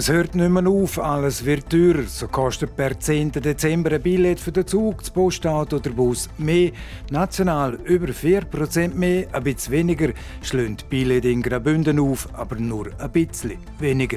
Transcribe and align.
Es 0.00 0.08
hört 0.08 0.34
nicht 0.34 0.48
mehr 0.48 0.66
auf, 0.66 0.98
alles 0.98 1.44
wird 1.44 1.68
teurer. 1.68 2.04
So 2.04 2.26
kostet 2.26 2.74
per 2.74 2.98
10. 2.98 3.32
Dezember 3.32 3.92
ein 3.92 4.00
Billett 4.00 4.40
für 4.40 4.50
den 4.50 4.66
Zug, 4.66 5.00
das 5.00 5.10
Postauto 5.10 5.76
oder 5.76 5.90
Bus 5.90 6.30
mehr. 6.38 6.70
National 7.10 7.74
über 7.84 8.06
4% 8.06 8.94
mehr, 8.94 9.26
ein 9.30 9.42
bisschen 9.42 9.74
weniger. 9.74 10.14
Schlönt 10.40 10.88
Billett 10.88 11.26
in 11.26 11.42
Graubünden 11.42 12.00
auf, 12.00 12.30
aber 12.32 12.56
nur 12.56 12.88
ein 12.98 13.12
bisschen 13.12 13.58
weniger. 13.78 14.16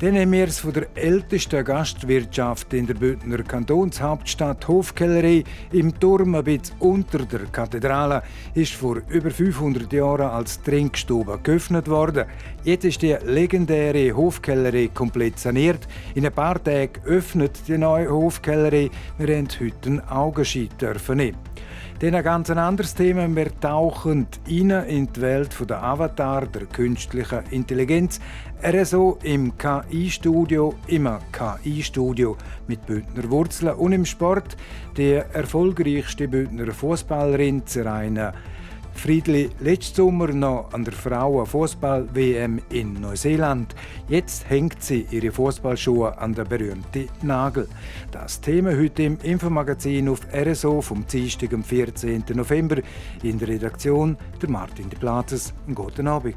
Dann 0.00 0.16
haben 0.16 0.32
wir 0.32 0.48
es 0.48 0.58
von 0.58 0.72
der 0.72 0.88
ältesten 0.96 1.64
Gastwirtschaft 1.64 2.74
in 2.74 2.84
der 2.88 2.94
Bündner 2.94 3.44
Kantonshauptstadt 3.44 4.66
Hofkellerei 4.66 5.44
im 5.70 5.98
Turm 6.00 6.34
ein 6.34 6.42
bisschen 6.42 6.74
unter 6.80 7.20
der 7.20 7.46
Kathedrale 7.46 8.24
ist 8.54 8.72
vor 8.72 9.00
über 9.08 9.30
500 9.30 9.92
Jahren 9.92 10.30
als 10.30 10.60
Trinkstube 10.62 11.38
geöffnet 11.44 11.88
worden. 11.88 12.24
Jetzt 12.64 12.84
ist 12.84 13.02
die 13.02 13.16
legendäre 13.24 14.16
Hofkellerei 14.16 14.90
komplett 14.92 15.38
saniert. 15.38 15.86
In 16.16 16.26
ein 16.26 16.32
paar 16.32 16.62
Tagen 16.62 17.00
öffnet 17.04 17.60
die 17.68 17.78
neue 17.78 18.10
Hofkellerei. 18.10 18.90
Wir 19.18 19.36
haben 19.36 19.48
heute 19.60 19.88
einen 19.88 20.08
Augenschein 20.08 20.70
dürfen 20.80 21.18
nehmen. 21.18 21.38
Dann 22.04 22.16
ein 22.16 22.22
ganz 22.22 22.50
anderes 22.50 22.94
Thema. 22.94 23.34
Wir 23.34 23.58
tauchen 23.60 24.26
in 24.46 24.68
die 24.68 25.20
Welt 25.22 25.56
der 25.70 25.82
Avatar, 25.82 26.46
der 26.46 26.66
künstlichen 26.66 27.44
Intelligenz. 27.50 28.20
RSO 28.62 29.16
im 29.22 29.56
KI-Studio, 29.56 30.74
immer 30.86 31.20
KI-Studio 31.32 32.36
mit 32.66 32.84
Bündner 32.84 33.30
Wurzeln 33.30 33.74
und 33.76 33.92
im 33.92 34.04
Sport 34.04 34.58
die 34.98 35.12
erfolgreichste 35.12 36.28
Bündner 36.28 36.74
Fußballerin 36.74 37.66
Zeraina 37.66 38.34
Friedli 38.94 39.50
letzten 39.60 39.96
Sommer 39.96 40.28
noch 40.28 40.72
an 40.72 40.84
der 40.84 40.94
Frauenfußball-WM 40.94 42.60
in 42.70 43.00
Neuseeland. 43.00 43.74
Jetzt 44.08 44.48
hängt 44.48 44.82
sie 44.82 45.06
ihre 45.10 45.30
Fußballschuhe 45.30 46.16
an 46.16 46.34
der 46.34 46.44
berühmten 46.44 47.08
Nagel. 47.22 47.68
Das 48.12 48.40
Thema 48.40 48.70
heute 48.70 49.02
im 49.02 49.18
Infomagazin 49.22 50.08
auf 50.08 50.20
RSO 50.32 50.80
vom 50.80 51.06
Dienstag, 51.06 51.52
am 51.52 51.62
14. 51.62 52.24
November. 52.34 52.78
In 53.22 53.38
der 53.38 53.48
Redaktion 53.48 54.16
der 54.40 54.48
Martin 54.48 54.88
de 54.88 54.98
Platzes. 54.98 55.52
Guten 55.74 56.08
Abend. 56.08 56.36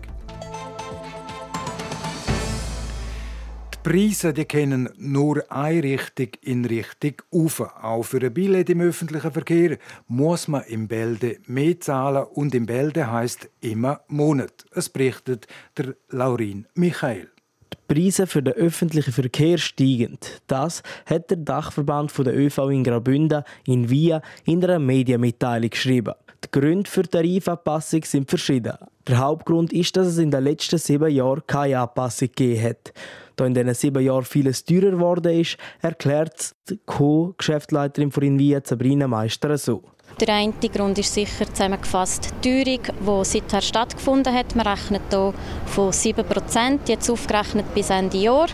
Preise 3.88 4.34
die 4.34 4.44
kennen 4.44 4.90
nur 4.98 5.50
eine 5.50 5.82
Richtung 5.82 6.28
in 6.42 6.66
Richtung 6.66 7.14
auf. 7.32 7.62
Auch 7.62 8.04
für 8.04 8.22
ein 8.22 8.34
Billett 8.34 8.70
im 8.70 8.82
öffentlichen 8.82 9.32
Verkehr 9.32 9.78
muss 10.10 10.50
man 10.50 10.64
im 10.64 10.90
Bälde 10.90 11.38
mehr 11.46 11.80
zahlen 11.80 12.26
und 12.34 12.54
im 12.54 12.66
Bälde 12.66 13.10
heißt 13.10 13.50
immer 13.62 14.02
Monat. 14.10 14.66
Es 14.74 14.90
berichtet 14.90 15.48
der 15.78 15.96
Laurin 16.10 16.68
Michael. 16.74 17.30
Die 17.72 17.94
Preise 17.94 18.28
für 18.28 18.44
den 18.44 18.56
öffentlichen 18.56 19.14
Verkehr 19.14 19.58
steigen. 19.58 20.18
Das 20.48 20.84
hat 21.06 21.30
der 21.30 21.38
Dachverband 21.38 22.12
der 22.18 22.38
ÖV 22.38 22.58
in 22.70 22.84
Graubünden 22.84 23.44
in 23.66 23.90
Via 23.90 24.22
in 24.44 24.62
einer 24.66 24.80
Medienmitteilung 24.80 25.70
geschrieben. 25.70 26.14
Die 26.44 26.52
Gründe 26.52 26.90
für 26.90 27.04
die 27.04 27.10
Tarifanpassung 27.10 28.04
sind 28.04 28.30
verschieden. 28.30 28.74
Der 29.08 29.20
Hauptgrund 29.20 29.72
ist, 29.72 29.96
dass 29.96 30.08
es 30.08 30.18
in 30.18 30.30
den 30.30 30.44
letzten 30.44 30.78
sieben 30.78 31.10
Jahren 31.10 31.44
keine 31.48 31.80
Anpassung 31.80 32.28
gegeben 32.28 32.64
hat. 32.64 32.94
Da 33.38 33.46
in 33.46 33.54
diesen 33.54 33.74
sieben 33.76 34.04
Jahren 34.04 34.26
vieles 34.26 34.66
teurer 34.66 34.92
geworden 34.92 35.40
ist, 35.40 35.58
erklärt 35.82 36.56
die 36.70 36.80
Co-Geschäftsleiterin 36.86 38.11
von 38.11 38.23
Invia, 38.23 38.61
Sabrina 38.64 39.08
Meister, 39.08 39.56
so. 39.60 39.84
Der 40.20 40.34
eine 40.34 40.54
Grund 40.54 40.98
ist 40.98 41.14
sicher 41.14 41.45
zusammengefasst 41.45 42.34
die 42.44 42.64
Teuerung, 42.64 43.22
die 43.22 43.26
seither 43.26 43.61
stattgefunden 43.61 44.34
hat. 44.34 44.56
Man 44.56 44.66
rechnet 44.66 45.04
hier 45.11 45.34
von 45.67 45.92
7%, 45.92 46.80
jetzt 46.88 47.10
aufgerechnet 47.11 47.72
bis 47.76 47.92
Ende 47.92 48.17
Jahr. 48.17 48.48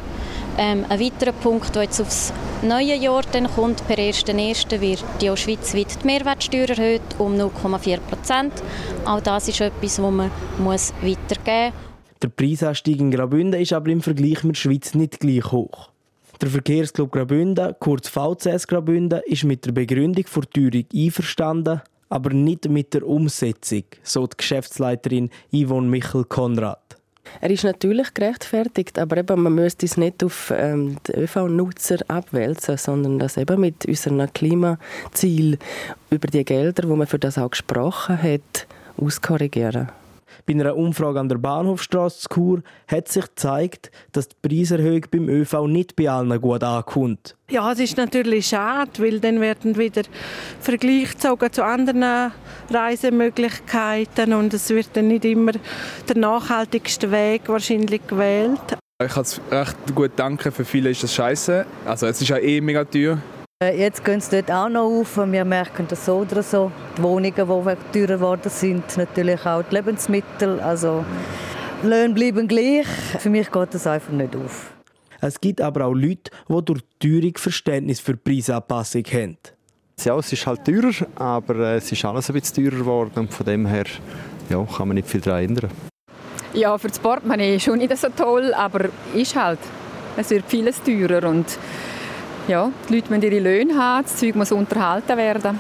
Ähm, 0.57 0.86
ein 0.90 1.00
weiterer 1.00 1.31
Punkt, 1.31 1.74
der 1.74 1.84
jetzt 1.84 2.02
aufs 2.02 2.34
neue 2.62 2.96
Jahr 2.96 3.22
dann 3.31 3.47
kommt, 3.47 3.88
per 3.88 3.97
1.1. 3.97 4.81
wird 4.81 5.06
die 5.22 5.30
auch 5.30 5.38
schweizweit 5.38 6.03
die 6.03 6.06
Mehrwertsteuer 6.06 6.69
erhöht 6.69 7.02
um 7.19 7.36
0,4%. 7.36 8.52
Auch 9.06 9.22
das 9.22 9.47
ist 9.47 9.62
etwas, 9.62 9.96
das 9.96 10.00
man 10.00 10.30
muss 10.59 10.94
weitergeben 11.02 11.74
muss. 11.74 11.93
Der 12.23 12.29
Preisanstieg 12.29 13.01
in 13.01 13.11
Graubünden 13.11 13.59
ist 13.59 13.73
aber 13.73 13.89
im 13.89 14.01
Vergleich 14.01 14.45
mit 14.45 14.56
der 14.56 14.61
Schweiz 14.61 14.95
nicht 14.95 15.19
gleich 15.19 15.51
hoch. 15.51 15.89
Der 16.41 16.47
Verkehrsclub 16.47 17.11
Graubünden, 17.11 17.75
kurz 17.81 18.07
VCS 18.07 18.66
Graubünden, 18.67 19.19
ist 19.25 19.44
mit 19.44 19.66
der 19.66 19.73
Begründung 19.73 20.23
der 20.33 20.44
Teuerung 20.44 20.85
einverstanden, 20.95 21.81
aber 22.07 22.29
nicht 22.33 22.69
mit 22.69 22.94
der 22.94 23.06
Umsetzung, 23.06 23.83
so 24.03 24.25
die 24.25 24.38
Geschäftsleiterin 24.38 25.31
Yvonne 25.51 25.89
Michel-Konrad. 25.89 26.79
Er 27.41 27.50
ist 27.50 27.66
natürlich 27.66 28.13
gerechtfertigt, 28.13 29.00
aber 29.00 29.17
eben, 29.17 29.44
man 29.44 29.56
müsste 29.56 29.85
es 29.85 29.97
nicht 29.97 30.23
auf 30.23 30.53
ähm, 30.56 30.95
die 31.06 31.13
ÖV-Nutzer 31.13 31.97
abwälzen, 32.07 32.78
sondern 32.78 33.19
das 33.19 33.35
eben 33.35 33.59
mit 33.59 33.85
unseren 33.85 34.31
Klimazielen 34.31 35.57
über 36.09 36.28
die 36.28 36.45
Gelder, 36.45 36.83
die 36.83 36.88
man 36.88 37.07
für 37.07 37.19
das 37.19 37.38
auch 37.38 37.51
gesprochen 37.51 38.22
hat, 38.22 38.66
auskorrigieren. 38.95 39.89
Bei 40.46 40.54
einer 40.54 40.76
Umfrage 40.76 41.20
an 41.20 41.30
der 41.30 41.38
Bahnhofstrasse 41.38 42.22
zu 42.22 42.30
Chur 42.30 42.64
hat 42.88 43.08
sich 43.08 43.26
gezeigt, 43.26 43.92
dass 44.12 44.28
die 44.28 44.36
Preiserhöhung 44.42 45.06
beim 45.09 45.30
ÖV 45.30 45.68
nicht 45.68 45.96
bei 45.96 46.09
allen 46.09 46.42
gut 46.42 46.64
ankommt. 46.64 47.38
Ja, 47.50 47.72
es 47.72 47.80
ist 47.80 47.98
natürlich 47.98 48.48
schade, 48.48 48.92
weil 48.98 49.20
dann 49.20 49.40
werden 49.40 49.78
wieder 49.78 50.02
Vergleiche 50.59 51.14
gezogen 51.14 51.54
zu 51.54 51.64
anderen 51.64 52.31
Reisemöglichkeiten 52.70 54.34
und 54.34 54.54
es 54.54 54.70
wird 54.70 54.90
dann 54.94 55.08
nicht 55.08 55.24
immer 55.26 55.54
der 56.08 56.18
nachhaltigste 56.18 57.12
Weg 57.12 57.48
wahrscheinlich 57.48 58.06
gewählt. 58.08 58.78
Ich 59.04 59.12
kann 59.12 59.24
es 59.24 59.42
recht 59.52 59.96
gut 59.96 60.12
danken. 60.16 60.52
Für 60.52 60.66
viele 60.66 60.90
ist 60.90 61.04
das 61.04 61.14
scheiße. 61.14 61.66
Also 61.86 62.08
es 62.08 62.22
ist 62.22 62.28
ja 62.28 62.38
eh 62.38 62.62
mega 62.62 62.84
teuer. 62.84 63.18
Äh, 63.62 63.78
jetzt 63.80 64.03
gehen 64.03 64.22
sie 64.22 64.41
dort 64.41 64.52
auch 64.52 64.69
noch 64.69 64.86
auf. 64.86 65.18
Wir 65.18 65.46
merken 65.46 65.86
das 65.88 66.06
so 66.06 66.18
oder 66.18 66.41
so. 66.44 66.72
Die 66.97 67.03
Wohnungen, 67.03 67.34
die 67.34 67.44
teurer 67.46 68.18
geworden 68.18 68.50
sind, 68.50 68.97
natürlich 68.97 69.46
auch 69.46 69.64
die 69.64 69.75
Lebensmittel. 69.75 70.59
Also 70.59 71.06
Löhne 71.84 72.13
bleiben 72.13 72.47
gleich. 72.47 72.88
Für 73.19 73.30
mich 73.30 73.52
geht 73.52 73.74
das 73.74 73.88
einfach 73.88 74.13
nicht 74.13 74.36
auf. 74.36 74.72
Es 75.22 75.40
gibt 75.40 75.62
aber 75.62 75.86
auch 75.86 75.94
Leute, 75.94 76.31
die 76.50 76.66
durch 76.66 76.81
die 77.02 77.22
Teuerung 77.22 77.38
Verständnis 77.38 78.00
für 78.00 78.18
Preisanpassung 78.18 79.03
haben. 79.06 79.38
Ja, 80.03 80.18
es 80.18 80.34
ist 80.34 80.46
halt 80.46 80.66
teurer, 80.66 80.92
aber 81.16 81.56
äh, 81.56 81.78
es 81.78 81.92
ist 81.92 82.03
alles 82.03 82.30
ein 82.30 82.34
bisschen 82.34 82.66
teurer 82.66 82.80
geworden 82.80 83.12
und 83.16 83.34
von 83.34 83.46
dem 83.46 83.66
her 83.66 83.86
ja, 84.50 84.62
kann 84.66 84.90
man 84.90 84.96
nicht 84.96 85.08
viel 85.08 85.22
daran 85.22 85.44
ändern. 85.44 85.69
Ja, 86.53 86.78
für 86.78 86.90
das 86.90 87.00
Portemonnaie 87.00 87.59
schon 87.59 87.78
nicht 87.78 87.96
so 87.97 88.09
toll, 88.09 88.53
aber 88.53 88.90
ist 89.13 89.36
halt. 89.36 89.59
Es 90.18 90.30
wird 90.30 90.44
vieles 90.47 90.81
teurer 90.84 91.28
und 91.30 91.46
ja, 92.48 92.72
die 92.90 92.96
Leute 92.96 93.09
müssen 93.09 93.24
ihre 93.24 93.40
Löhne 93.40 93.78
haben, 93.78 94.04
das 94.04 94.18
Zeug 94.18 94.36
muss 94.36 94.52
unterhalten 94.52 95.18
werden. 95.18 95.59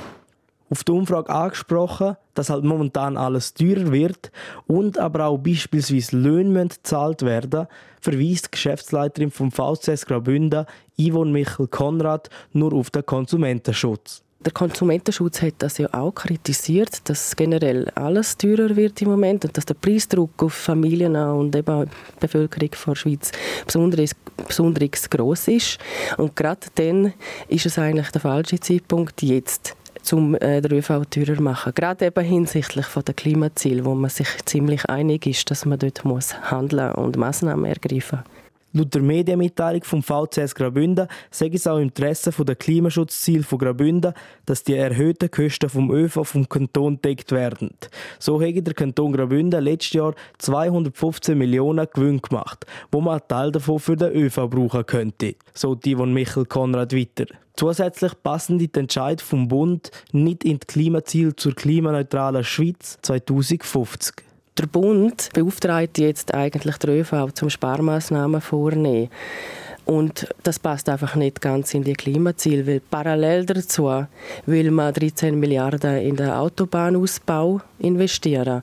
Auf 0.69 0.83
die 0.83 0.91
Umfrage 0.91 1.29
angesprochen, 1.29 2.17
dass 2.33 2.49
halt 2.49 2.63
momentan 2.63 3.15
alles 3.15 3.53
teurer 3.53 3.91
wird 3.91 4.31
und 4.65 4.97
aber 4.97 5.25
auch 5.25 5.37
beispielsweise 5.37 6.17
Löhne 6.17 6.67
gezahlt 6.67 7.21
werden, 7.21 7.67
verweist 8.01 8.47
die 8.47 8.51
Geschäftsleiterin 8.51 9.29
vom 9.29 9.51
VCS 9.51 10.07
Graubünden, 10.07 10.65
Yvonne 10.99 11.31
Michel-Konrad, 11.31 12.29
nur 12.53 12.73
auf 12.73 12.89
den 12.89 13.05
Konsumentenschutz. 13.05 14.22
Der 14.45 14.51
Konsumentenschutz 14.51 15.41
hat 15.41 15.53
das 15.59 15.77
ja 15.77 15.87
auch 15.93 16.13
kritisiert, 16.13 17.09
dass 17.09 17.33
generell 17.35 17.89
alles 17.95 18.37
teurer 18.37 18.75
wird 18.75 19.01
im 19.01 19.09
Moment 19.09 19.45
und 19.45 19.55
dass 19.55 19.65
der 19.65 19.75
Preisdruck 19.75 20.43
auf 20.43 20.53
Familien 20.53 21.15
und 21.15 21.55
eben 21.55 21.85
die 21.85 22.19
Bevölkerung 22.19 22.69
der 22.85 22.95
Schweiz 22.95 23.31
besonders, 23.65 24.11
besonders 24.45 25.09
gross 25.09 25.47
ist. 25.47 25.77
Und 26.17 26.35
gerade 26.35 26.67
dann 26.75 27.13
ist 27.47 27.65
es 27.65 27.79
eigentlich 27.79 28.09
der 28.09 28.19
falsche 28.19 28.59
Zeitpunkt, 28.59 29.21
jetzt 29.21 29.75
um 30.11 30.35
äh, 30.35 30.59
den 30.59 30.73
ÖV 30.73 31.05
teurer 31.09 31.37
zu 31.37 31.41
machen. 31.41 31.71
Gerade 31.73 32.07
eben 32.07 32.25
hinsichtlich 32.25 32.87
der 32.87 33.13
Klimaziele, 33.13 33.85
wo 33.85 33.95
man 33.95 34.09
sich 34.09 34.27
ziemlich 34.43 34.89
einig 34.89 35.25
ist, 35.25 35.49
dass 35.49 35.65
man 35.65 35.79
dort 35.79 36.03
muss 36.03 36.35
handeln 36.51 36.91
und 36.95 37.15
Massnahmen 37.15 37.63
ergreifen 37.63 38.19
muss. 38.19 38.42
Laut 38.75 38.91
der 38.91 39.03
Medienmitteilung 39.03 39.83
vom 39.83 40.01
VCS 40.01 40.55
Graubünden 40.55 41.07
sei 41.29 41.51
es 41.53 41.67
auch 41.67 41.77
im 41.77 41.83
Interesse 41.83 42.31
der 42.43 42.55
Klimaschutzziele 42.55 43.43
von 43.43 43.59
Graubünden, 43.59 44.13
dass 44.47 44.63
die 44.63 44.73
erhöhten 44.73 45.29
Kosten 45.29 45.69
vom 45.69 45.91
ÖV 45.91 46.23
vom 46.23 46.49
Kanton 46.49 46.99
deckt 46.99 47.31
werden. 47.31 47.69
So 48.17 48.41
hätte 48.41 48.63
der 48.63 48.73
Kanton 48.73 49.13
Graubünden 49.13 49.63
letztes 49.63 49.93
Jahr 49.93 50.15
215 50.39 51.37
Millionen 51.37 51.85
Gewinn 51.93 52.19
gemacht, 52.19 52.65
wo 52.91 52.99
man 52.99 53.19
einen 53.19 53.27
Teil 53.27 53.51
davon 53.51 53.77
für 53.77 53.95
den 53.95 54.11
ÖV 54.11 54.49
brauchen 54.49 54.87
könnte, 54.87 55.35
so 55.53 55.75
die 55.75 55.95
von 55.95 56.11
Michael 56.11 56.47
Konrad 56.47 56.95
weiter. 56.95 57.25
Zusätzlich 57.55 58.13
passen 58.23 58.57
die 58.57 58.71
Entscheid 58.73 59.21
vom 59.21 59.49
Bund 59.49 59.91
nicht 60.11 60.43
in 60.43 60.57
die 60.57 60.65
Klimaziele 60.65 61.35
zur 61.35 61.53
klimaneutralen 61.53 62.43
Schweiz 62.43 62.97
2050. 63.03 64.32
Der 64.57 64.67
Bund 64.67 65.29
beauftragt 65.33 65.97
jetzt 65.97 66.33
eigentlich 66.33 66.77
den 66.77 66.91
ÖV 66.91 67.31
zum 67.33 67.49
Sparmaßnahmen 67.49 68.39
vornehmen. 68.39 69.09
Und 69.85 70.27
das 70.43 70.59
passt 70.59 70.87
einfach 70.87 71.15
nicht 71.15 71.41
ganz 71.41 71.73
in 71.73 71.83
die 71.83 71.93
Klimaziele, 71.93 72.65
weil 72.65 72.79
parallel 72.79 73.45
dazu 73.45 74.05
will 74.45 74.71
man 74.71 74.93
13 74.93 75.37
Milliarden 75.37 75.97
in 75.97 76.15
den 76.15 76.29
Autobahnausbau 76.29 77.61
investieren. 77.79 78.61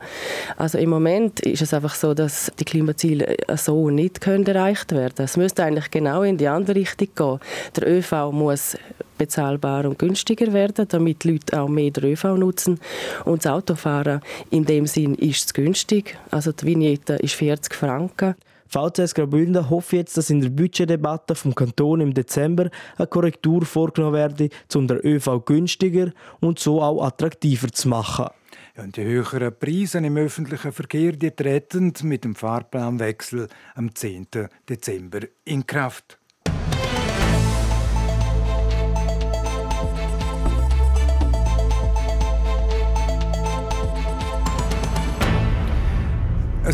Also 0.56 0.78
im 0.78 0.90
Moment 0.90 1.40
ist 1.40 1.60
es 1.60 1.75
einfach 1.75 1.94
so, 1.94 2.14
dass 2.14 2.50
die 2.58 2.64
Klimaziele 2.64 3.37
so 3.56 3.90
nicht 3.90 4.20
können 4.20 4.46
erreicht 4.46 4.92
werden. 4.92 5.25
Es 5.25 5.37
müsste 5.37 5.64
eigentlich 5.64 5.90
genau 5.90 6.22
in 6.22 6.38
die 6.38 6.48
andere 6.48 6.76
Richtung 6.76 7.08
gehen. 7.14 7.40
Der 7.76 7.88
ÖV 7.88 8.32
muss 8.32 8.78
bezahlbar 9.20 9.84
und 9.84 9.99
günstiger 9.99 10.52
werden, 10.55 10.88
damit 10.88 11.25
die 11.25 11.32
Leute 11.32 11.61
auch 11.61 11.69
mehr 11.69 11.90
den 11.90 12.12
ÖV 12.12 12.25
nutzen. 12.38 12.81
Und 13.26 13.44
das 13.44 13.52
Autofahren 13.52 14.22
in 14.50 14.64
dem 14.64 14.87
Sinn 14.87 15.14
ist 15.14 15.44
es 15.44 15.55
günstig. 15.55 16.17
Also 16.31 16.52
die 16.52 16.64
Vignette 16.64 17.14
ist 17.14 17.34
40 17.34 17.75
Franken. 17.75 18.34
VCS 18.69 19.14
Graubünden 19.14 19.69
hofft 19.69 19.93
jetzt, 19.93 20.17
dass 20.17 20.31
in 20.31 20.40
der 20.40 20.49
Budgetdebatte 20.49 21.34
vom 21.34 21.55
Kanton 21.55 22.00
im 22.00 22.14
Dezember 22.14 22.70
eine 22.96 23.06
Korrektur 23.08 23.67
vorgenommen 23.67 24.14
werde, 24.14 24.49
um 24.75 24.87
den 24.87 24.99
ÖV 24.99 25.44
günstiger 25.44 26.12
und 26.40 26.58
so 26.61 26.81
auch 26.81 27.05
attraktiver 27.05 27.70
zu 27.73 27.88
machen. 27.88 28.28
Ja, 28.76 28.84
und 28.84 28.96
die 28.96 29.02
höheren 29.02 29.52
Preise 29.58 29.99
im 29.99 30.16
öffentlichen 30.16 30.73
Verkehr 30.73 31.12
die 31.12 31.32
treten 31.32 31.93
mit 32.05 32.25
dem 32.25 32.37
Fahrplanwechsel 32.37 33.49
am 33.75 33.94
10. 33.94 34.28
Dezember 34.69 35.20
in 35.44 35.66
Kraft. 35.66 36.19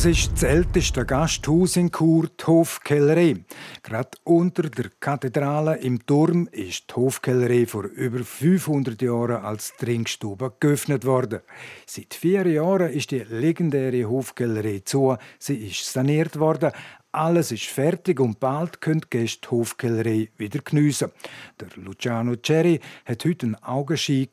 Ist 0.07 0.35
das 0.35 0.45
älteste 0.45 1.05
Gasthaus 1.05 1.77
in 1.77 1.91
Chur, 1.91 2.29
die 2.29 2.47
Hofkellerei. 2.47 3.45
Gerade 3.83 4.11
unter 4.23 4.63
der 4.71 4.91
Kathedrale 5.01 5.79
im 5.79 6.07
Turm 6.07 6.49
ist 6.53 6.91
die 6.91 6.95
Hofkellerei 6.95 7.67
vor 7.67 7.85
über 7.85 8.21
500 8.21 9.03
Jahren 9.03 9.45
als 9.45 9.75
Trinkstube 9.77 10.53
geöffnet 10.61 11.05
worden. 11.05 11.41
Seit 11.87 12.15
vier 12.15 12.47
Jahren 12.47 12.93
ist 12.93 13.11
die 13.11 13.25
legendäre 13.29 14.09
Hofkellerei 14.09 14.83
zu. 14.85 15.17
Sie 15.41 15.67
ist 15.67 15.93
saniert 15.93 16.39
worden. 16.39 16.71
Alles 17.11 17.51
ist 17.51 17.65
fertig 17.65 18.21
und 18.21 18.39
bald 18.39 18.81
können 18.81 19.01
die 19.01 19.11
Gäste 19.11 19.41
die 19.43 19.51
Hofkellerei 19.51 20.29
wieder 20.37 20.61
geniessen. 20.61 21.11
Der 21.59 21.69
Luciano 21.83 22.37
Cherry 22.37 22.79
hat 23.07 23.25
heute 23.25 23.47
einen 23.47 23.57
Augenschein 23.57 24.29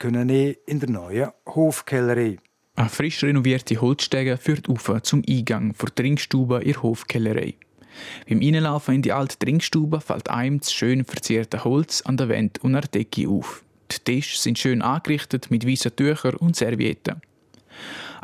in 0.68 0.80
der 0.80 0.90
neuen 0.90 1.32
Hofkellerei. 1.48 2.38
Eine 2.76 2.90
frisch 2.90 3.24
renovierte 3.24 3.80
Holzstege 3.80 4.38
führt 4.38 4.68
auf 4.68 4.92
zum 5.04 5.22
Eingang 5.30 5.76
der 5.80 5.94
Trinkstube 5.94 6.64
in 6.64 6.82
Hofkellerei. 6.82 7.54
Beim 8.28 8.42
Einlaufen 8.42 8.96
in 8.96 9.02
die 9.04 9.12
alte 9.12 9.38
Trinkstube 9.38 10.02
fällt 10.02 10.30
einem 10.30 10.60
das 10.60 10.74
schön 10.74 11.06
verzierte 11.06 11.64
Holz 11.64 12.02
an 12.02 12.18
der 12.18 12.30
Wand 12.30 12.64
und 12.64 12.74
der 12.74 12.82
Decke 12.82 13.30
auf. 13.30 13.64
Die 13.92 14.00
Tische 14.00 14.40
sind 14.40 14.58
schön 14.58 14.82
angerichtet 14.82 15.52
mit 15.52 15.68
weißen 15.68 15.96
Tüchern 15.96 16.36
und 16.36 16.56
Servietten. 16.56 17.22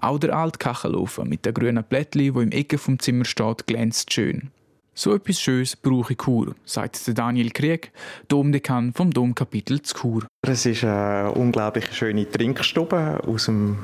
Auch 0.02 0.18
der 0.18 0.36
alte 0.36 0.58
Kachelofen 0.58 1.30
mit 1.30 1.46
den 1.46 1.54
grünen 1.54 1.84
Blättchen, 1.84 2.34
wo 2.34 2.42
im 2.42 2.52
Ecke 2.52 2.80
vom 2.80 2.98
Zimmer 2.98 3.26
steht, 3.26 3.68
glänzt 3.68 4.12
schön. 4.12 4.50
So 4.96 5.14
etwas 5.14 5.40
Schönes 5.40 5.76
brauche 5.76 6.14
ich 6.14 6.20
Chur, 6.20 6.56
sagt 6.66 7.00
Daniel 7.18 7.52
Krieg, 7.52 7.92
Domdekan 8.28 8.94
vom 8.94 9.12
Domkapitel 9.12 9.82
zu 9.84 9.96
Chur. 9.96 10.28
Es 10.42 10.66
ist 10.66 10.84
eine 10.84 11.32
unglaublich 11.34 11.86
schöne 11.94 12.30
Trinkstube 12.30 13.22
aus 13.26 13.46
dem 13.46 13.78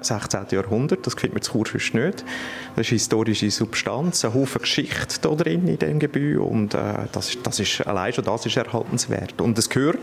16. 0.00 0.46
Jahrhundert. 0.50 1.06
Das 1.06 1.14
findet 1.14 1.34
man 1.34 1.42
zu 1.42 1.62
Chur 1.62 1.80
nicht. 2.00 2.24
Das 2.76 2.86
ist 2.86 2.90
historische 2.90 3.50
Substanz, 3.50 4.24
ein 4.24 4.34
Haufen 4.34 4.62
Geschichte 4.62 5.20
da 5.20 5.34
drin 5.34 5.66
in 5.68 5.78
dem 5.78 5.98
Gebäude 5.98 6.40
und 6.40 6.74
äh, 6.74 7.06
das, 7.12 7.36
das 7.42 7.60
ist, 7.60 7.86
allein 7.86 8.12
schon 8.12 8.24
das 8.24 8.46
ist 8.46 8.56
erhaltenswert. 8.56 9.40
Und 9.40 9.58
es 9.58 9.68
gehört 9.68 10.00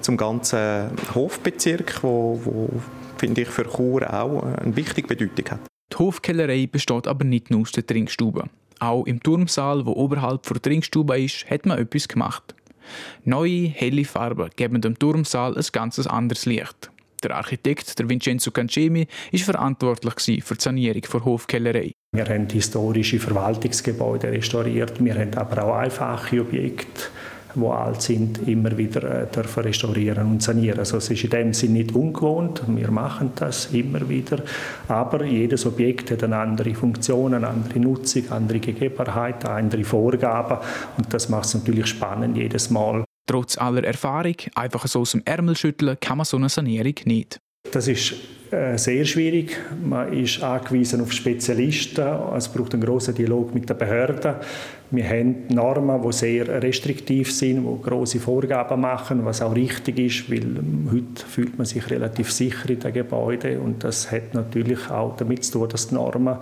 zum 0.00 0.16
ganzen 0.16 0.90
Hofbezirk, 1.14 2.02
wo, 2.02 2.40
wo 2.44 2.68
finde 3.16 3.42
ich 3.42 3.48
für 3.48 3.64
Chur 3.64 4.12
auch 4.12 4.42
eine 4.42 4.76
wichtige 4.76 5.08
Bedeutung 5.08 5.50
hat. 5.50 5.60
Die 5.92 5.96
Hofkellerei 5.98 6.66
besteht 6.66 7.06
aber 7.06 7.24
nicht 7.24 7.50
nur 7.50 7.60
aus 7.60 7.72
der 7.72 7.86
Trinkstube. 7.86 8.44
Auch 8.80 9.06
im 9.06 9.22
Turmsaal, 9.22 9.86
wo 9.86 9.92
oberhalb 9.92 10.42
der 10.42 10.60
Trinkstube 10.60 11.20
ist, 11.22 11.48
hat 11.48 11.66
man 11.66 11.78
etwas 11.78 12.08
gemacht. 12.08 12.54
Neue, 13.24 13.68
helle 13.68 14.04
Farben 14.04 14.50
geben 14.56 14.80
dem 14.80 14.98
Turmsaal 14.98 15.56
ein 15.56 15.64
ganz 15.72 15.98
anderes 16.06 16.46
Licht. 16.46 16.90
Der 17.24 17.36
Architekt, 17.36 17.98
der 17.98 18.08
Vincenzo 18.08 18.50
Cancemi, 18.50 19.06
ist 19.32 19.44
verantwortlich 19.44 20.44
für 20.44 20.54
die 20.54 20.60
Sanierung 20.60 21.02
der 21.10 21.24
Hofkellerei. 21.24 21.92
Wir 22.12 22.26
haben 22.26 22.48
historische 22.50 23.18
Verwaltungsgebäude 23.18 24.30
restauriert, 24.30 25.02
wir 25.02 25.14
haben 25.14 25.34
aber 25.34 25.64
auch 25.64 25.74
einfache 25.76 26.40
Objekte 26.40 27.08
die 27.54 27.66
alt 27.66 28.02
sind, 28.02 28.48
immer 28.48 28.76
wieder 28.76 29.22
äh, 29.22 29.26
dürfen 29.26 29.62
restaurieren 29.62 30.26
und 30.26 30.42
sanieren. 30.42 30.78
Also 30.78 30.96
es 30.96 31.10
ist 31.10 31.24
in 31.24 31.30
dem 31.30 31.52
Sinne 31.52 31.74
nicht 31.74 31.94
ungewohnt, 31.94 32.62
wir 32.66 32.90
machen 32.90 33.32
das 33.36 33.66
immer 33.66 34.08
wieder, 34.08 34.42
aber 34.88 35.24
jedes 35.24 35.64
Objekt 35.66 36.10
hat 36.10 36.24
eine 36.24 36.36
andere 36.36 36.74
Funktion, 36.74 37.34
eine 37.34 37.48
andere 37.48 37.78
Nutzung, 37.78 38.30
andere 38.30 38.58
Gegebenheiten, 38.58 39.48
andere 39.48 39.84
Vorgaben 39.84 40.58
und 40.96 41.12
das 41.12 41.28
macht 41.28 41.46
es 41.46 41.54
natürlich 41.54 41.86
spannend 41.86 42.36
jedes 42.36 42.70
Mal. 42.70 43.04
Trotz 43.26 43.56
aller 43.58 43.84
Erfahrung, 43.84 44.36
einfach 44.54 44.86
so 44.86 45.00
aus 45.00 45.12
dem 45.12 45.22
Ärmel 45.24 45.56
schütteln, 45.56 45.96
kann 46.00 46.18
man 46.18 46.24
so 46.24 46.36
eine 46.36 46.48
Sanierung 46.48 46.94
nicht. 47.04 47.40
Das 47.70 47.88
ist 47.88 48.14
äh, 48.50 48.76
sehr 48.76 49.04
schwierig. 49.04 49.56
Man 49.82 50.12
ist 50.12 50.42
angewiesen 50.42 51.00
auf 51.00 51.12
Spezialisten. 51.12 52.06
Es 52.36 52.48
braucht 52.48 52.74
einen 52.74 52.84
großen 52.84 53.14
Dialog 53.14 53.54
mit 53.54 53.68
den 53.68 53.78
Behörden. 53.78 54.34
Wir 54.90 55.08
haben 55.08 55.48
Normen, 55.48 56.00
die 56.02 56.12
sehr 56.12 56.62
restriktiv 56.62 57.32
sind, 57.32 57.64
die 57.64 57.82
große 57.82 58.20
Vorgaben 58.20 58.80
machen, 58.80 59.24
was 59.24 59.42
auch 59.42 59.56
richtig 59.56 59.98
ist, 59.98 60.30
weil 60.30 60.62
heute 60.92 61.26
fühlt 61.26 61.56
man 61.58 61.66
sich 61.66 61.90
relativ 61.90 62.30
sicher 62.30 62.68
in 62.70 62.78
den 62.78 62.92
Gebäuden 62.92 63.58
und 63.60 63.82
das 63.82 64.12
hat 64.12 64.34
natürlich 64.34 64.88
auch 64.90 65.16
damit 65.16 65.44
zu 65.44 65.52
tun, 65.52 65.68
dass 65.70 65.88
die 65.88 65.94
Normen 65.94 66.36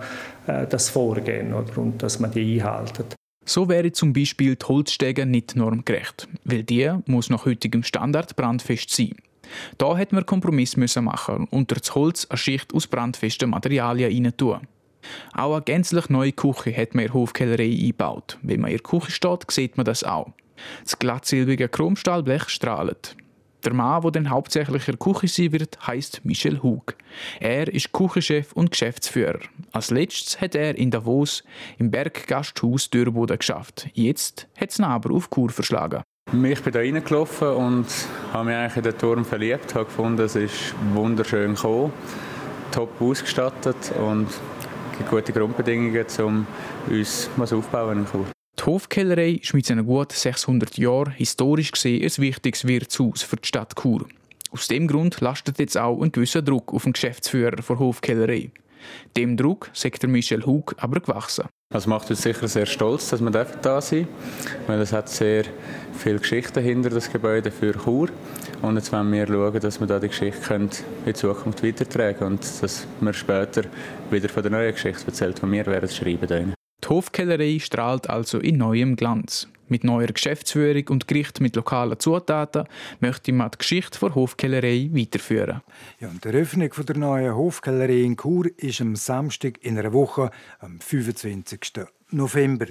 äh, 0.45 0.67
das 0.67 0.89
vorgehen 0.89 1.53
oder, 1.53 1.77
und 1.79 2.03
dass 2.03 2.19
man 2.19 2.31
die 2.31 2.61
einhalten. 2.61 3.05
So 3.45 3.67
wäre 3.67 3.91
zum 3.91 4.13
Beispiel 4.13 4.55
die 4.55 4.65
Holzstege 4.65 5.25
nicht 5.25 5.55
normgerecht, 5.55 6.27
weil 6.45 6.63
die 6.63 6.91
muss 7.05 7.29
nach 7.29 7.45
heutigem 7.45 7.83
Standard 7.83 8.35
brandfest 8.35 8.89
sein. 8.89 9.15
Da 9.77 9.97
hätten 9.97 10.15
wir 10.15 10.23
Kompromiss 10.23 10.77
müssen 10.77 11.03
machen 11.03 11.47
und 11.51 11.71
das 11.71 11.93
Holz 11.95 12.25
eine 12.29 12.37
Schicht 12.37 12.73
aus 12.73 12.87
brandfesten 12.87 13.49
Materialien 13.49 14.25
rein 14.25 14.37
tun. 14.37 14.61
Auch 15.33 15.53
eine 15.53 15.63
gänzlich 15.63 16.09
neue 16.09 16.31
Küche 16.31 16.75
hat 16.75 16.95
man 16.95 17.03
in 17.03 17.11
der 17.11 17.13
Hofkellerei 17.13 17.71
eingebaut. 17.71 18.37
Wenn 18.41 18.61
man 18.61 18.71
in 18.71 18.77
der 18.77 18.83
Küche 18.83 19.11
steht, 19.11 19.51
sieht 19.51 19.75
man 19.75 19.85
das 19.85 20.03
auch. 20.03 20.31
Das 20.83 20.97
glattsilbrige 20.97 21.67
Chromstahlblech 21.67 22.47
strahlt. 22.47 23.17
Der 23.65 23.73
Mann, 23.73 24.01
der 24.01 24.11
dann 24.11 24.29
hauptsächlich 24.29 24.87
in 24.87 24.97
der 24.97 25.13
Küche 25.13 25.27
sein 25.27 25.51
wird, 25.53 25.87
heißt 25.87 26.25
Michel 26.25 26.61
Hug. 26.61 26.95
Er 27.39 27.73
ist 27.73 27.93
Küchenchef 27.93 28.51
und 28.53 28.71
Geschäftsführer. 28.71 29.39
Als 29.71 29.89
letztes 29.89 30.41
hat 30.41 30.55
er 30.55 30.77
in 30.77 30.91
Davos 30.91 31.43
im 31.77 31.89
Berggasthaus 31.89 32.89
Dürrboden 32.89 33.37
geschafft. 33.37 33.87
Jetzt 33.93 34.47
hat 34.59 34.71
es 34.71 34.79
aber 34.81 35.13
auf 35.13 35.29
Kur 35.29 35.49
verschlagen. 35.49 36.03
Ich 36.31 36.61
bin 36.61 36.73
da 36.73 36.79
reingelaufen 36.79 37.49
und 37.49 37.85
habe 38.33 38.45
mich 38.45 38.55
eigentlich 38.55 38.77
in 38.77 38.83
den 38.83 38.97
Turm 38.97 39.25
verliebt. 39.25 39.65
Ich 39.69 39.75
habe 39.75 39.85
gefunden, 39.85 40.21
es 40.21 40.35
ist 40.35 40.75
wunderschön 40.93 41.55
gekommen, 41.55 41.93
top 42.71 43.01
ausgestattet 43.01 43.93
und 43.99 44.27
gibt 44.97 45.09
gute 45.09 45.31
Grundbedingungen, 45.31 46.05
um 46.19 46.47
uns 46.89 47.29
was 47.37 47.53
aufzubauen. 47.53 48.07
Die 48.59 48.65
Hofkellerei 48.65 49.39
ist 49.41 49.53
mit 49.53 49.65
seinen 49.65 49.85
gut 49.85 50.11
600 50.11 50.77
Jahren 50.77 51.11
historisch 51.11 51.71
gesehen 51.71 52.03
ein 52.03 52.17
wichtiges 52.17 52.67
Wirtshaus 52.67 53.21
für 53.21 53.35
die 53.35 53.47
Stadt 53.47 53.75
Chur. 53.75 54.07
Aus 54.51 54.67
dem 54.67 54.87
Grund 54.87 55.19
lastet 55.21 55.59
jetzt 55.59 55.77
auch 55.77 56.01
ein 56.01 56.11
gewisser 56.11 56.41
Druck 56.41 56.73
auf 56.73 56.83
den 56.83 56.93
Geschäftsführer 56.93 57.55
der 57.55 57.79
Hofkellerei. 57.79 58.51
Dem 59.17 59.37
Druck 59.37 59.69
sagt 59.73 60.03
der 60.03 60.09
Michel 60.09 60.45
Hug 60.45 60.75
aber 60.77 60.99
gewachsen. 60.99 61.45
Das 61.71 61.87
macht 61.87 62.09
uns 62.09 62.21
sicher 62.21 62.47
sehr 62.47 62.65
stolz, 62.65 63.09
dass 63.09 63.21
wir 63.21 63.31
da 63.31 63.81
sind, 63.81 64.07
weil 64.67 64.79
es 64.79 64.93
hat 64.93 65.09
sehr 65.09 65.45
viele 65.97 66.19
Geschichten 66.19 66.61
hinter 66.61 66.91
das 66.91 67.11
Gebäude 67.11 67.49
für 67.49 67.73
Chur. 67.73 68.09
Und 68.61 68.75
jetzt 68.75 68.91
wollen 68.91 69.11
wir 69.11 69.25
schauen, 69.25 69.59
dass 69.59 69.79
wir 69.79 69.87
da 69.87 69.99
die 69.99 70.09
Geschichte 70.09 70.69
in 71.05 71.15
Zukunft 71.15 71.63
weitertragen 71.63 72.17
können 72.19 72.31
und 72.33 72.61
dass 72.61 72.85
wir 72.99 73.13
später 73.13 73.63
wieder 74.11 74.29
von 74.29 74.43
der 74.43 74.51
neuen 74.51 74.73
Geschichte 74.73 75.07
erzählt, 75.07 75.41
die 75.41 75.51
wir 75.51 75.65
werden 75.65 75.89
schreiben 75.89 76.29
werden. 76.29 76.53
Die 76.83 76.89
Hofkellerei 76.89 77.59
strahlt 77.59 78.09
also 78.09 78.39
in 78.39 78.57
neuem 78.57 78.97
Glanz. 78.97 79.47
Mit 79.69 79.85
neuer 79.85 80.07
Geschäftsführung 80.07 80.83
und 80.89 81.07
Gericht 81.07 81.39
mit 81.39 81.55
lokalen 81.55 81.97
Zutaten 81.97 82.65
möchte 82.99 83.31
man 83.31 83.51
die 83.51 83.57
Geschichte 83.59 83.99
der 84.01 84.15
Hofkellerei 84.15 84.89
weiterführen. 84.91 85.61
Ja, 86.01 86.09
und 86.09 86.23
die 86.23 86.27
Eröffnung 86.27 86.69
der 86.69 86.97
neuen 86.97 87.35
Hofkellerei 87.35 88.01
in 88.01 88.17
Chur 88.17 88.47
ist 88.57 88.81
am 88.81 88.97
Samstag 88.97 89.63
in 89.63 89.79
einer 89.79 89.93
Woche, 89.93 90.29
am 90.59 90.81
25. 90.81 91.85
November. 92.11 92.67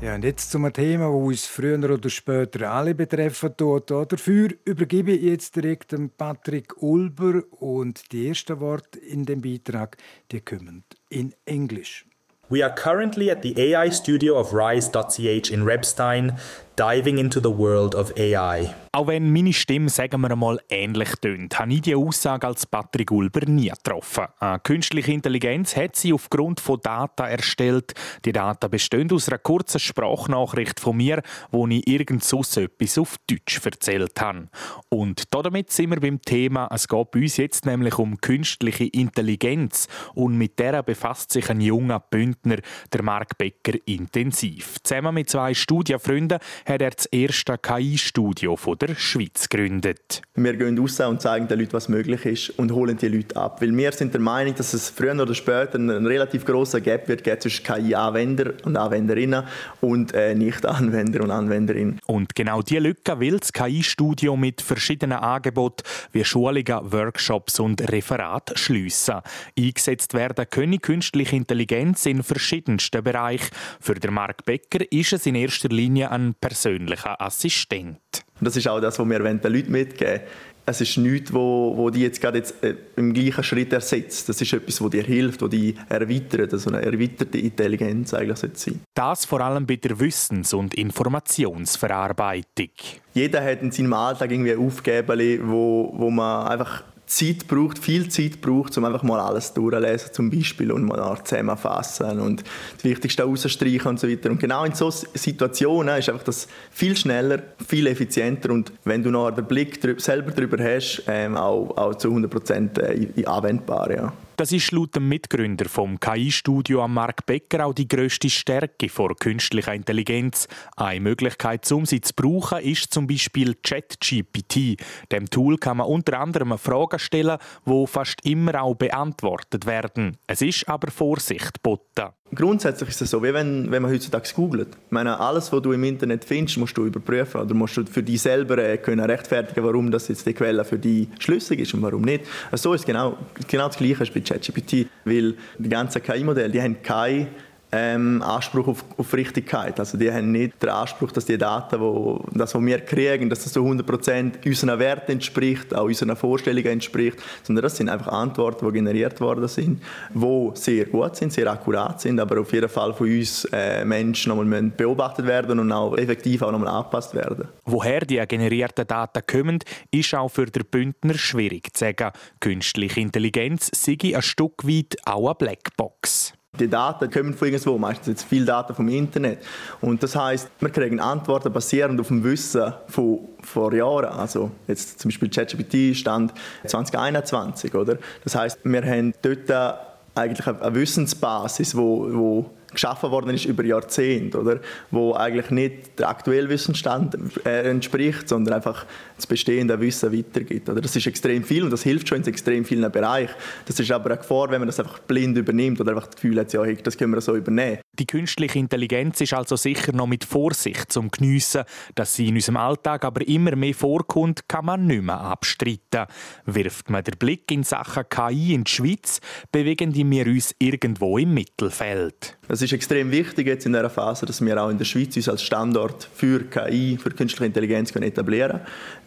Ja, 0.00 0.14
und 0.14 0.22
jetzt 0.22 0.52
zum 0.52 0.72
Thema, 0.72 1.06
das 1.06 1.14
uns 1.14 1.46
früher 1.46 1.90
oder 1.90 2.08
später 2.08 2.70
alle 2.70 2.94
betreffen 2.94 3.56
tut. 3.56 3.90
Dafür 3.90 4.50
übergebe 4.64 5.10
ich 5.10 5.22
jetzt 5.22 5.56
direkt 5.56 5.92
Patrick 6.16 6.80
Ulber 6.80 7.42
und 7.58 8.12
die 8.12 8.28
ersten 8.28 8.60
Worte 8.60 9.00
in 9.00 9.24
dem 9.24 9.42
Beitrag, 9.42 9.96
die 10.30 10.40
kommen 10.40 10.84
in 11.08 11.34
Englisch. 11.46 12.06
We 12.48 12.64
are 12.64 12.72
currently 12.72 13.28
at 13.28 13.42
the 13.42 13.56
AI 13.74 13.90
studio 13.90 14.38
of 14.38 14.54
Rise.ch 14.54 15.50
in 15.50 15.64
Rebstein, 15.64 16.38
diving 16.78 17.18
into 17.18 17.40
the 17.40 17.50
world 17.50 17.96
of 17.96 18.12
AI. 18.16 18.72
Auch 18.92 19.08
wenn 19.08 19.32
meine 19.32 19.52
Stimme, 19.52 19.90
sagen 19.90 20.20
wir 20.22 20.30
einmal, 20.30 20.60
ähnlich 20.70 21.10
tönt, 21.20 21.58
habe 21.58 21.72
ich 21.74 21.82
diese 21.82 21.96
Aussage 21.96 22.46
als 22.46 22.66
Patrick 22.66 23.10
Ulber 23.10 23.46
nie 23.46 23.68
getroffen. 23.68 24.26
Eine 24.38 24.60
künstliche 24.60 25.12
Intelligenz 25.12 25.76
hat 25.76 25.96
sie 25.96 26.12
aufgrund 26.12 26.58
von 26.60 26.80
Daten 26.80 27.26
erstellt. 27.26 27.92
Die 28.24 28.32
Daten 28.32 28.70
bestehen 28.70 29.12
aus 29.12 29.28
einer 29.28 29.38
kurzen 29.38 29.78
Sprachnachricht 29.78 30.80
von 30.80 30.96
mir, 30.96 31.22
wo 31.50 31.66
ich 31.66 31.86
irgend 31.86 32.24
so 32.24 32.40
etwas 32.40 32.98
auf 32.98 33.16
Deutsch 33.28 33.60
erzählt 33.64 34.20
habe. 34.20 34.48
Und 34.88 35.34
damit 35.34 35.70
sind 35.70 35.90
wir 35.90 36.00
beim 36.00 36.22
Thema. 36.22 36.68
Es 36.72 36.88
geht 36.88 37.10
bei 37.10 37.20
uns 37.20 37.36
jetzt 37.36 37.66
nämlich 37.66 37.98
um 37.98 38.20
künstliche 38.20 38.84
Intelligenz. 38.84 39.86
Und 40.14 40.38
mit 40.38 40.58
der 40.58 40.82
befasst 40.82 41.32
sich 41.32 41.50
ein 41.50 41.60
junger 41.60 42.00
Bündner, 42.00 42.56
der 42.92 43.02
Marc 43.02 43.36
Becker, 43.36 43.78
intensiv. 43.84 44.76
Zusammen 44.82 45.14
mit 45.14 45.28
zwei 45.28 45.52
Studienfreunden 45.52 46.38
hat 46.68 46.82
er 46.82 46.90
das 46.90 47.06
erste 47.06 47.56
KI-Studio 47.56 48.58
der 48.74 48.94
Schweiz 48.94 49.48
gegründet. 49.48 50.20
Wir 50.34 50.54
gehen 50.54 50.78
raus 50.78 51.00
und 51.00 51.22
zeigen 51.22 51.48
den 51.48 51.60
Leuten, 51.60 51.72
was 51.72 51.88
möglich 51.88 52.26
ist 52.26 52.58
und 52.58 52.72
holen 52.72 52.96
die 52.98 53.08
Leute 53.08 53.36
ab. 53.36 53.62
Weil 53.62 53.74
wir 53.74 53.92
sind 53.92 54.12
der 54.12 54.20
Meinung, 54.20 54.54
dass 54.54 54.74
es 54.74 54.90
früher 54.90 55.20
oder 55.20 55.34
später 55.34 55.76
einen 55.76 56.06
relativ 56.06 56.44
großen 56.44 56.82
Gap 56.82 57.08
wird 57.08 57.24
geben 57.24 57.40
zwischen 57.40 57.64
KI-Anwender 57.64 58.52
und 58.64 58.76
Anwenderinnen 58.76 59.44
und 59.80 60.12
äh, 60.12 60.34
Nicht-Anwender 60.34 61.22
und 61.22 61.30
Anwenderinnen. 61.30 62.00
Und 62.06 62.34
genau 62.34 62.60
diese 62.60 62.80
Lücke 62.80 63.18
will 63.18 63.38
das 63.38 63.52
KI-Studio 63.52 64.36
mit 64.36 64.60
verschiedenen 64.60 65.18
Angeboten 65.18 65.84
wie 66.12 66.24
Schulungen, 66.24 66.92
Workshops 66.92 67.60
und 67.60 67.90
Referat 67.90 68.52
schliessen. 68.56 69.20
Eingesetzt 69.58 70.12
werden 70.12 70.44
können 70.50 70.80
künstliche 70.82 71.34
Intelligenz 71.34 72.04
in 72.04 72.22
verschiedensten 72.22 73.02
Bereichen. 73.02 73.48
Für 73.80 73.94
den 73.94 74.12
Mark 74.12 74.44
Becker 74.44 74.84
ist 74.92 75.14
es 75.14 75.24
in 75.24 75.34
erster 75.34 75.70
Linie 75.70 76.10
ein 76.10 76.34
persönlicher 76.58 77.20
Assistent. 77.20 77.98
Das 78.40 78.56
ist 78.56 78.68
auch 78.68 78.80
das, 78.80 78.98
was 78.98 79.08
wir 79.08 79.18
den 79.18 79.40
Leuten 79.52 79.72
mitgeben 79.72 80.12
wollen. 80.12 80.20
Es 80.66 80.82
ist 80.82 80.98
nichts, 80.98 81.32
wo, 81.32 81.72
wo 81.76 81.88
die 81.88 82.02
jetzt 82.02 82.20
gerade 82.20 82.38
jetzt, 82.38 82.62
äh, 82.62 82.74
im 82.96 83.14
gleichen 83.14 83.42
Schritt 83.42 83.72
ersetzt. 83.72 84.28
Das 84.28 84.38
ist 84.38 84.52
etwas, 84.52 84.76
das 84.76 84.90
dir 84.90 85.02
hilft, 85.02 85.40
das 85.40 85.48
die 85.48 85.74
erweitert, 85.88 86.52
also 86.52 86.68
eine 86.70 86.82
erweiterte 86.82 87.38
Intelligenz 87.38 88.12
eigentlich 88.12 88.38
sein. 88.54 88.80
Das 88.92 89.24
vor 89.24 89.40
allem 89.40 89.66
bei 89.66 89.76
der 89.76 89.98
Wissens- 89.98 90.52
und 90.52 90.74
Informationsverarbeitung. 90.74 92.68
Jeder 93.14 93.42
hat 93.42 93.62
in 93.62 93.72
seinem 93.72 93.94
Alltag 93.94 94.30
irgendwie 94.30 94.56
Aufgaben, 94.56 95.40
wo, 95.48 95.90
wo 95.96 96.10
man 96.10 96.48
einfach 96.48 96.84
Zeit 97.08 97.48
braucht, 97.48 97.78
viel 97.78 98.08
Zeit 98.08 98.40
braucht, 98.40 98.76
um 98.76 98.84
einfach 98.84 99.02
mal 99.02 99.18
alles 99.18 99.54
durchzulesen 99.54 100.12
zum 100.12 100.30
Beispiel 100.30 100.70
und 100.70 100.84
mal 100.84 101.18
zusammenfassen 101.24 102.20
und 102.20 102.44
das 102.76 102.84
Wichtigste 102.84 103.22
rausstreichen 103.22 103.86
und 103.86 103.98
so 103.98 104.08
weiter. 104.08 104.30
Und 104.30 104.38
genau 104.38 104.64
in 104.64 104.74
solchen 104.74 105.08
Situationen 105.14 105.98
ist 105.98 106.10
einfach 106.10 106.24
das 106.24 106.48
viel 106.70 106.96
schneller, 106.96 107.42
viel 107.66 107.86
effizienter 107.86 108.50
und 108.50 108.72
wenn 108.84 109.02
du 109.02 109.10
noch 109.10 109.30
den 109.30 109.46
Blick 109.46 109.80
selber 109.98 110.30
darüber 110.32 110.62
hast, 110.62 111.02
ähm, 111.06 111.36
auch, 111.36 111.76
auch 111.76 111.94
zu 111.94 112.08
100 112.08 112.30
Prozent 112.30 112.78
äh, 112.78 113.24
anwendbar. 113.24 113.90
Ja. 113.90 114.12
Das 114.38 114.52
ist 114.52 114.70
laut 114.70 114.94
dem 114.94 115.08
Mitgründer 115.08 115.68
vom 115.68 115.98
KI-Studio 115.98 116.84
am 116.84 116.94
Mark 116.94 117.26
Becker 117.26 117.66
auch 117.66 117.72
die 117.72 117.88
grösste 117.88 118.30
Stärke 118.30 118.88
vor 118.88 119.16
künstlicher 119.16 119.74
Intelligenz. 119.74 120.46
Eine 120.76 121.00
Möglichkeit, 121.00 121.70
um 121.72 121.84
sie 121.84 122.00
zu 122.00 122.14
brauchen, 122.14 122.60
ist 122.60 122.94
zum 122.94 123.08
Beispiel 123.08 123.56
ChatGPT. 123.56 124.80
Dem 125.10 125.28
Tool 125.28 125.58
kann 125.58 125.78
man 125.78 125.88
unter 125.88 126.20
anderem 126.20 126.56
Fragen 126.56 127.00
stellen, 127.00 127.38
die 127.66 127.86
fast 127.88 128.24
immer 128.24 128.62
auch 128.62 128.76
beantwortet 128.76 129.66
werden. 129.66 130.18
Es 130.28 130.40
ist 130.40 130.68
aber 130.68 130.92
Vorsicht 130.92 131.54
geboten. 131.54 132.12
Grundsätzlich 132.34 132.90
ist 132.90 133.00
es 133.00 133.10
so, 133.10 133.22
wie 133.22 133.32
wenn, 133.32 133.70
wenn 133.70 133.80
man 133.80 133.90
heutzutage 133.90 134.28
googelt. 134.34 134.68
Ich 134.70 134.92
meine, 134.92 135.18
alles, 135.18 135.50
was 135.50 135.62
du 135.62 135.72
im 135.72 135.82
Internet 135.84 136.24
findest, 136.24 136.58
musst 136.58 136.76
du 136.76 136.84
überprüfen 136.84 137.40
oder 137.40 137.54
musst 137.54 137.78
du 137.78 137.86
für 137.86 138.02
dich 138.02 138.20
selber 138.20 138.58
äh, 138.58 138.76
können 138.76 139.00
rechtfertigen, 139.00 139.64
warum 139.64 139.90
das 139.90 140.08
jetzt 140.08 140.26
die 140.26 140.34
Quelle 140.34 140.62
für 140.64 140.78
dich 140.78 141.08
schlüssig 141.18 141.60
ist 141.60 141.72
und 141.72 141.80
warum 141.80 142.02
nicht. 142.02 142.24
Also 142.50 142.70
so 142.70 142.74
ist 142.74 142.84
genau, 142.84 143.16
genau 143.46 143.68
das 143.68 143.78
Gleiche 143.78 144.12
bei 144.12 144.20
ChatGPT, 144.20 144.88
weil 145.06 145.34
die 145.58 145.68
ganzen 145.70 146.02
KI-Modelle, 146.02 146.50
die 146.50 146.60
haben 146.60 146.82
keine 146.82 147.28
ähm, 147.72 148.22
Anspruch 148.22 148.68
auf, 148.68 148.84
auf 148.96 149.12
Richtigkeit. 149.12 149.78
Also 149.78 149.98
die 149.98 150.10
haben 150.10 150.32
nicht 150.32 150.62
den 150.62 150.70
Anspruch, 150.70 151.12
dass 151.12 151.26
die 151.26 151.36
Daten, 151.36 151.80
wo, 151.80 152.24
das, 152.32 152.54
was 152.54 152.62
wir 152.62 152.80
kriegen, 152.80 153.28
dass 153.28 153.44
das 153.44 153.52
zu 153.52 153.60
100% 153.60 154.46
unseren 154.46 154.78
Werten 154.78 155.12
entspricht, 155.12 155.74
auch 155.74 155.84
unseren 155.84 156.16
Vorstellungen 156.16 156.66
entspricht, 156.66 157.18
sondern 157.42 157.62
das 157.62 157.76
sind 157.76 157.88
einfach 157.88 158.08
Antworten, 158.08 158.66
die 158.66 158.72
generiert 158.72 159.20
worden 159.20 159.48
sind, 159.48 159.82
die 160.14 160.50
sehr 160.54 160.86
gut 160.86 161.16
sind, 161.16 161.32
sehr 161.32 161.50
akkurat 161.50 162.00
sind, 162.00 162.20
aber 162.20 162.40
auf 162.40 162.52
jeden 162.52 162.68
Fall 162.68 162.94
von 162.94 163.06
uns 163.06 163.44
äh, 163.52 163.84
Menschen 163.84 164.34
nochmal 164.34 164.62
beobachtet 164.62 165.26
werden 165.26 165.58
und 165.58 165.70
auch 165.72 165.96
effektiv 165.96 166.42
auch 166.42 166.52
nochmal 166.52 166.74
angepasst 166.74 167.14
werden. 167.14 167.48
Woher 167.64 168.00
die 168.00 168.22
generierten 168.26 168.86
Daten 168.86 169.22
kommen, 169.26 169.58
ist 169.90 170.14
auch 170.14 170.28
für 170.28 170.46
den 170.46 170.64
Bündner 170.70 171.14
schwierig 171.14 171.74
zu 171.74 171.84
sagen. 171.84 172.12
Künstliche 172.40 173.00
Intelligenz 173.00 173.70
sei 173.74 173.96
ein 174.14 174.22
Stück 174.22 174.66
weit 174.66 174.96
auch 175.04 175.26
eine 175.26 175.34
Blackbox. 175.34 176.37
Die 176.58 176.68
Daten 176.68 177.10
kommen 177.10 177.34
von 177.34 177.48
irgendwo, 177.48 177.78
meistens 177.78 178.06
jetzt 178.08 178.24
viele 178.24 178.46
Daten 178.46 178.74
vom 178.74 178.88
Internet. 178.88 179.38
Und 179.80 180.02
das 180.02 180.16
heißt, 180.16 180.50
wir 180.60 180.70
kriegen 180.70 181.00
Antworten 181.00 181.52
basierend 181.52 182.00
auf 182.00 182.08
dem 182.08 182.24
Wissen 182.24 182.72
von 182.88 183.20
vor 183.42 183.72
Jahren. 183.72 184.06
Also 184.06 184.50
jetzt 184.66 184.98
zum 184.98 185.10
Beispiel 185.10 185.30
ChatGPT 185.30 185.96
stand 185.96 186.32
2021, 186.66 187.74
oder? 187.74 187.98
Das 188.24 188.34
heißt, 188.34 188.60
wir 188.64 188.82
haben 188.82 189.12
dort 189.22 189.78
eigentlich 190.14 190.46
eine 190.46 190.74
Wissensbasis, 190.74 191.76
wo, 191.76 192.12
wo 192.12 192.50
geschaffen 192.72 193.10
worden 193.10 193.30
ist 193.30 193.44
über 193.44 193.64
Jahrzehnte, 193.64 194.38
oder? 194.38 194.60
Wo 194.90 195.14
eigentlich 195.14 195.50
nicht 195.50 195.98
der 195.98 196.08
aktuelle 196.08 196.48
Wissensstand 196.48 197.16
äh, 197.44 197.70
entspricht, 197.70 198.28
sondern 198.28 198.54
einfach 198.54 198.84
das 199.16 199.26
bestehende 199.26 199.80
Wissen 199.80 200.12
weitergibt. 200.12 200.68
Oder? 200.68 200.80
Das 200.80 200.94
ist 200.94 201.06
extrem 201.06 201.42
viel 201.44 201.64
und 201.64 201.70
das 201.70 201.82
hilft 201.82 202.08
schon 202.08 202.18
in 202.18 202.26
extrem 202.26 202.64
vielen 202.64 202.90
Bereichen. 202.90 203.34
Das 203.66 203.80
ist 203.80 203.90
aber 203.90 204.10
eine 204.10 204.18
Gefahr, 204.18 204.50
wenn 204.50 204.60
man 204.60 204.68
das 204.68 204.78
einfach 204.80 204.98
blind 205.00 205.36
übernimmt 205.36 205.80
oder 205.80 205.92
einfach 205.92 206.06
das 206.06 206.16
Gefühl 206.16 206.38
hat, 206.38 206.52
ja, 206.52 206.64
das 206.64 206.96
können 206.96 207.12
wir 207.12 207.20
so 207.20 207.34
übernehmen. 207.36 207.78
Die 207.98 208.06
künstliche 208.06 208.58
Intelligenz 208.58 209.20
ist 209.20 209.34
also 209.34 209.56
sicher 209.56 209.92
noch 209.92 210.06
mit 210.06 210.24
Vorsicht 210.24 210.92
zum 210.92 211.10
Geniessen. 211.10 211.64
Dass 211.96 212.14
sie 212.14 212.28
in 212.28 212.36
unserem 212.36 212.56
Alltag 212.56 213.04
aber 213.04 213.26
immer 213.26 213.56
mehr 213.56 213.74
vorkommt, 213.74 214.48
kann 214.48 214.66
man 214.66 214.86
nicht 214.86 215.02
mehr 215.02 215.20
abstreiten. 215.20 216.06
Wirft 216.46 216.90
man 216.90 217.02
den 217.02 217.18
Blick 217.18 217.50
in 217.50 217.64
Sachen 217.64 218.04
KI 218.08 218.54
in 218.54 218.64
die 218.64 218.70
Schweiz, 218.70 219.20
bewegen 219.50 219.94
wir 219.94 220.26
uns 220.26 220.54
irgendwo 220.58 221.18
im 221.18 221.34
Mittelfeld. 221.34 222.36
Es 222.48 222.62
ist 222.62 222.72
extrem 222.72 223.10
wichtig 223.10 223.46
jetzt 223.46 223.66
in 223.66 223.72
dieser 223.72 223.90
Phase, 223.90 224.26
dass 224.26 224.40
wir 224.44 224.62
auch 224.62 224.70
in 224.70 224.78
der 224.78 224.84
Schweiz 224.84 225.16
uns 225.16 225.28
als 225.28 225.42
Standort 225.42 226.08
für 226.14 226.44
KI, 226.44 226.98
für 227.02 227.10
künstliche 227.10 227.46
Intelligenz 227.46 227.92
können 227.92 228.06
etablieren 228.06 228.60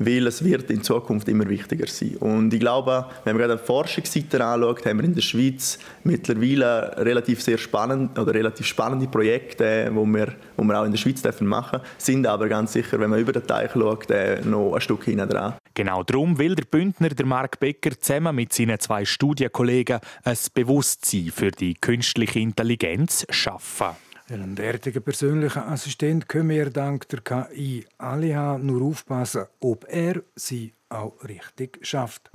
weil 0.05 0.27
es 0.27 0.43
wird 0.43 0.69
in 0.71 0.83
Zukunft 0.83 1.27
immer 1.27 1.48
wichtiger 1.48 1.88
sein. 1.88 2.17
Und 2.17 2.53
ich 2.53 2.60
glaube, 2.60 3.05
wenn 3.24 3.36
man 3.36 3.48
gerade 3.48 3.60
die 3.60 3.65
Forschungsseite 3.65 4.43
anschaut, 4.43 4.86
haben 4.86 4.98
wir 4.98 5.05
in 5.05 5.15
der 5.15 5.21
Schweiz 5.21 5.79
mittlerweile 6.03 6.95
relativ 6.98 7.41
sehr 7.41 7.57
spannend 7.57 8.17
oder 8.17 8.33
relativ 8.33 8.65
spannende 8.81 9.07
Projekte, 9.07 9.91
wo 9.93 10.05
wir, 10.05 10.33
wo 10.57 10.63
wir 10.63 10.79
auch 10.79 10.85
in 10.85 10.91
der 10.91 10.97
Schweiz 10.97 11.21
machen 11.41 11.79
dürfen, 11.79 11.88
sind 12.00 12.25
aber 12.25 12.50
ganz 12.50 12.73
sicher, 12.73 13.00
wenn 13.00 13.11
man 13.11 13.19
über 13.19 13.31
den 13.31 13.45
Teich 13.45 13.71
schaut, 13.73 14.07
noch 14.43 14.73
ein 14.73 14.81
Stück 14.81 15.03
hinten 15.03 15.29
dran. 15.29 15.53
Genau 15.75 16.01
darum 16.03 16.39
will 16.39 16.55
der 16.55 16.65
Bündner, 16.65 17.09
der 17.09 17.25
Mark 17.27 17.59
Becker, 17.59 17.91
zusammen 18.00 18.35
mit 18.35 18.51
seinen 18.53 18.79
zwei 18.79 19.05
Studienkollegen 19.05 20.00
ein 20.23 20.38
Bewusstsein 20.55 21.31
für 21.31 21.51
die 21.51 21.75
künstliche 21.75 22.39
Intelligenz 22.39 23.25
schaffen. 23.29 23.89
Einen 24.29 24.55
derartigen 24.55 25.03
persönlichen 25.03 25.61
Assistent 25.61 26.27
können 26.27 26.50
wir 26.50 26.71
dank 26.71 27.07
der 27.09 27.21
KI 27.21 27.85
alle 28.00 28.35
haben, 28.35 28.65
nur 28.65 28.81
aufpassen, 28.81 29.43
ob 29.59 29.85
er 29.89 30.23
sie 30.35 30.73
auch 30.89 31.23
richtig 31.23 31.77
schafft. 31.83 32.31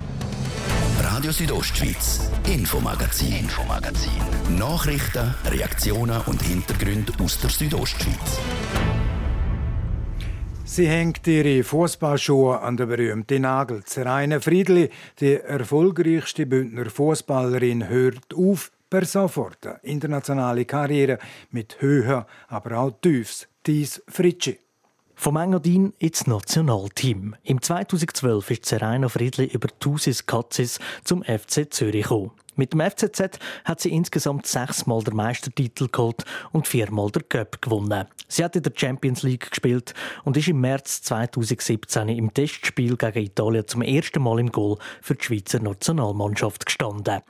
Radio 1.09 1.31
Südostschweiz, 1.31 2.29
Infomagazin, 2.45 3.31
Infomagazin. 3.31 4.11
Nachrichten, 4.57 5.33
Reaktionen 5.45 6.19
und 6.25 6.41
Hintergründe 6.41 7.13
aus 7.23 7.39
der 7.39 7.49
Südostschweiz. 7.49 8.39
Sie 10.65 10.85
hängt 10.85 11.25
ihre 11.25 11.63
Fußballschuhe 11.63 12.59
an 12.59 12.75
der 12.75 12.87
berühmten 12.87 13.43
Nagel. 13.43 13.85
Zeraine 13.85 14.41
Friedli, 14.41 14.89
die 15.21 15.35
erfolgreichste 15.35 16.45
Bündner 16.45 16.89
Fußballerin, 16.89 17.87
hört 17.87 18.33
auf 18.35 18.71
per 18.89 19.05
sofort 19.05 19.65
internationale 19.83 20.65
Karriere 20.65 21.19
mit 21.51 21.77
Höhen, 21.79 22.25
aber 22.49 22.77
auch 22.79 22.91
Tiefs. 23.01 23.47
Dies 23.65 24.03
Fritschi. 24.09 24.59
Vom 25.19 25.35
Engadin 25.35 25.93
ins 25.97 26.27
Nationalteam. 26.27 27.35
Im 27.43 27.59
2012 27.59 28.51
ist 28.51 28.65
Serena 28.67 29.09
Friedli 29.09 29.45
über 29.45 29.67
Tusis 29.79 30.27
Katzis 30.27 30.77
zum 31.03 31.23
FC 31.23 31.73
Zürich 31.73 32.03
gekommen. 32.03 32.31
Mit 32.57 32.73
dem 32.73 32.81
FCZ 32.81 33.39
hat 33.65 33.79
sie 33.79 33.93
insgesamt 33.93 34.47
sechsmal 34.47 35.03
den 35.03 35.15
Meistertitel 35.15 35.87
geholt 35.91 36.25
und 36.51 36.67
viermal 36.67 37.11
den 37.11 37.29
Cup 37.29 37.61
gewonnen. 37.61 38.07
Sie 38.27 38.43
hat 38.43 38.55
in 38.55 38.63
der 38.63 38.73
Champions 38.75 39.21
League 39.21 39.51
gespielt 39.51 39.93
und 40.25 40.37
ist 40.37 40.47
im 40.47 40.59
März 40.59 41.03
2017 41.03 42.09
im 42.09 42.33
Testspiel 42.33 42.97
gegen 42.97 43.25
Italien 43.25 43.67
zum 43.67 43.83
ersten 43.83 44.23
Mal 44.23 44.39
im 44.39 44.51
Goal 44.51 44.77
für 45.01 45.13
die 45.13 45.23
Schweizer 45.23 45.59
Nationalmannschaft 45.59 46.65
gestanden. 46.65 47.21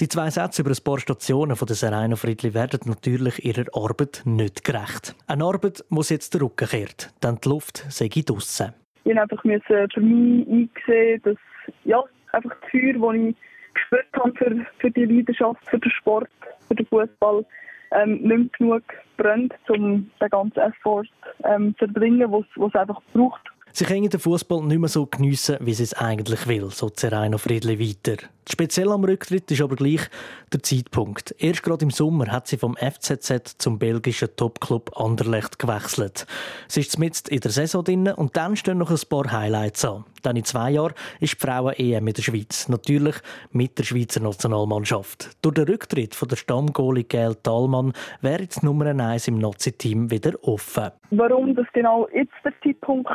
Die 0.00 0.08
zwei 0.08 0.30
Sätze 0.30 0.62
über 0.62 0.70
ein 0.70 0.82
paar 0.82 0.98
Stationen 0.98 1.54
von 1.54 1.66
der 1.66 1.76
Serena 1.76 2.16
Friedli 2.16 2.54
werden 2.54 2.80
natürlich 2.86 3.44
ihrer 3.44 3.66
Arbeit 3.74 4.22
nicht 4.24 4.64
gerecht. 4.64 5.14
Eine 5.26 5.44
Arbeit, 5.44 5.84
sie 5.90 6.14
jetzt 6.14 6.32
den 6.32 6.40
Rücken 6.40 6.66
kehrt, 6.66 7.12
denn 7.22 7.38
die 7.44 7.48
Luft 7.50 7.84
sei 7.90 8.08
draussen. 8.08 8.72
Ich 9.04 9.14
musste 9.14 9.20
einfach 9.20 9.42
für 9.42 10.00
mich 10.00 10.48
einsehen, 10.48 11.20
dass 11.24 11.36
ja, 11.84 12.02
einfach 12.32 12.56
das 12.60 12.70
Feuer, 12.70 12.94
das 12.94 13.16
ich 13.16 13.36
gespürt 13.74 14.06
habe 14.14 14.32
für, 14.34 14.66
für 14.78 14.90
die 14.90 15.04
Leidenschaft, 15.04 15.64
für 15.66 15.78
den 15.78 15.90
Sport, 15.90 16.30
für 16.68 16.74
den 16.74 16.86
Fußball, 16.86 17.44
ähm, 17.92 18.22
nicht 18.22 18.58
genug 18.58 18.82
brennt, 19.16 19.54
um 19.68 20.10
den 20.20 20.28
ganzen 20.30 20.58
Effort 20.58 21.06
ähm, 21.44 21.74
zu 21.78 21.84
erbringen, 21.84 22.30
was 22.32 22.44
es 22.56 22.74
einfach 22.74 23.00
braucht. 23.12 23.52
Sie 23.74 23.86
können 23.86 24.10
den 24.10 24.20
Fußball 24.20 24.62
nicht 24.64 24.78
mehr 24.78 24.88
so 24.88 25.06
geniessen, 25.06 25.56
wie 25.60 25.72
sie 25.72 25.84
es 25.84 25.94
eigentlich 25.94 26.46
will, 26.46 26.70
so 26.70 26.90
Zeraino 26.90 27.38
Friedli 27.38 27.80
weiter. 27.80 28.22
Speziell 28.46 28.90
am 28.90 29.02
Rücktritt 29.02 29.50
ist 29.50 29.62
aber 29.62 29.76
gleich 29.76 30.10
der 30.52 30.62
Zeitpunkt. 30.62 31.34
Erst 31.38 31.62
gerade 31.62 31.86
im 31.86 31.90
Sommer 31.90 32.30
hat 32.30 32.48
sie 32.48 32.58
vom 32.58 32.76
FZZ 32.76 33.56
zum 33.56 33.78
belgischen 33.78 34.28
Topclub 34.36 34.94
Anderlecht 35.00 35.58
gewechselt. 35.58 36.26
Sie 36.68 36.80
ist 36.80 36.98
jetzt 36.98 37.30
in 37.30 37.40
der 37.40 37.50
Saison 37.50 37.82
drin 37.82 38.08
und 38.08 38.36
dann 38.36 38.56
stehen 38.56 38.76
noch 38.76 38.90
ein 38.90 39.08
paar 39.08 39.32
Highlights 39.32 39.86
an. 39.86 40.04
Dann 40.22 40.36
in 40.36 40.44
zwei 40.44 40.70
Jahren 40.70 40.94
ist 41.20 41.34
die 41.34 41.46
Frauen-EM 41.46 42.06
in 42.06 42.14
der 42.14 42.22
Schweiz. 42.22 42.68
Natürlich 42.68 43.16
mit 43.50 43.78
der 43.78 43.84
Schweizer 43.84 44.20
Nationalmannschaft. 44.20 45.30
Durch 45.42 45.54
den 45.54 45.64
Rücktritt 45.64 46.14
von 46.14 46.28
der 46.28 46.36
Stammgoalie 46.36 47.04
Gail 47.04 47.34
Thalmann 47.42 47.92
wäre 48.20 48.42
jetzt 48.42 48.62
Nummer 48.62 48.86
1 48.86 49.28
im 49.28 49.38
Nazi-Team 49.38 50.10
wieder 50.10 50.32
offen. 50.42 50.90
Warum 51.10 51.54
das 51.54 51.66
genau 51.72 52.08
jetzt 52.14 52.32
der 52.44 52.52
Zeitpunkt 52.62 53.10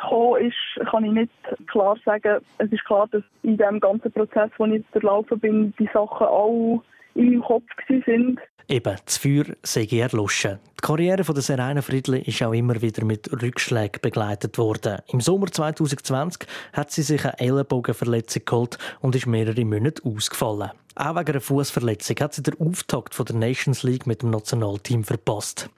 gekommen 0.00 0.46
ist, 0.46 0.88
kann 0.90 1.04
ich 1.04 1.12
nicht 1.12 1.32
klar 1.68 1.96
sagen. 2.04 2.38
Es 2.58 2.72
ist 2.72 2.84
klar, 2.84 3.08
dass 3.10 3.22
in 3.42 3.56
diesem 3.56 3.80
ganzen 3.80 4.10
Prozess, 4.12 4.50
wo 4.58 4.64
ich 4.66 4.74
jetzt 4.74 4.94
durchlaufen 4.94 5.38
bin, 5.38 5.74
die 5.78 5.88
Sachen 5.92 6.26
alle 6.26 6.80
meinem 7.14 7.42
Kopf 7.42 7.64
sind. 7.88 8.38
Eben, 8.68 8.96
das 9.04 9.18
Feuer 9.18 9.44
sei 9.62 9.86
erloschen. 9.90 10.58
Die 10.78 10.86
Karriere 10.86 11.24
von 11.24 11.34
der 11.34 11.42
Serena 11.42 11.82
Friedli 11.82 12.20
ist 12.20 12.42
auch 12.42 12.52
immer 12.52 12.80
wieder 12.80 13.04
mit 13.04 13.30
Rückschlägen 13.42 14.00
begleitet 14.00 14.56
worden. 14.56 14.98
Im 15.08 15.20
Sommer 15.20 15.46
2020 15.48 16.48
hat 16.72 16.90
sie 16.90 17.02
sich 17.02 17.24
eine 17.24 17.38
Ellenbogenverletzung 17.38 18.44
geholt 18.44 18.78
und 19.00 19.14
ist 19.14 19.26
mehrere 19.26 19.64
Monate 19.64 20.02
ausgefallen. 20.04 20.70
Auch 20.94 21.16
wegen 21.16 21.30
einer 21.30 21.40
Fußverletzung 21.40 22.16
hat 22.20 22.34
sie 22.34 22.42
den 22.42 22.60
Auftakt 22.60 23.14
von 23.14 23.26
der 23.26 23.36
Nations 23.36 23.82
League 23.82 24.06
mit 24.06 24.22
dem 24.22 24.30
Nationalteam 24.30 25.04
verpasst. 25.04 25.70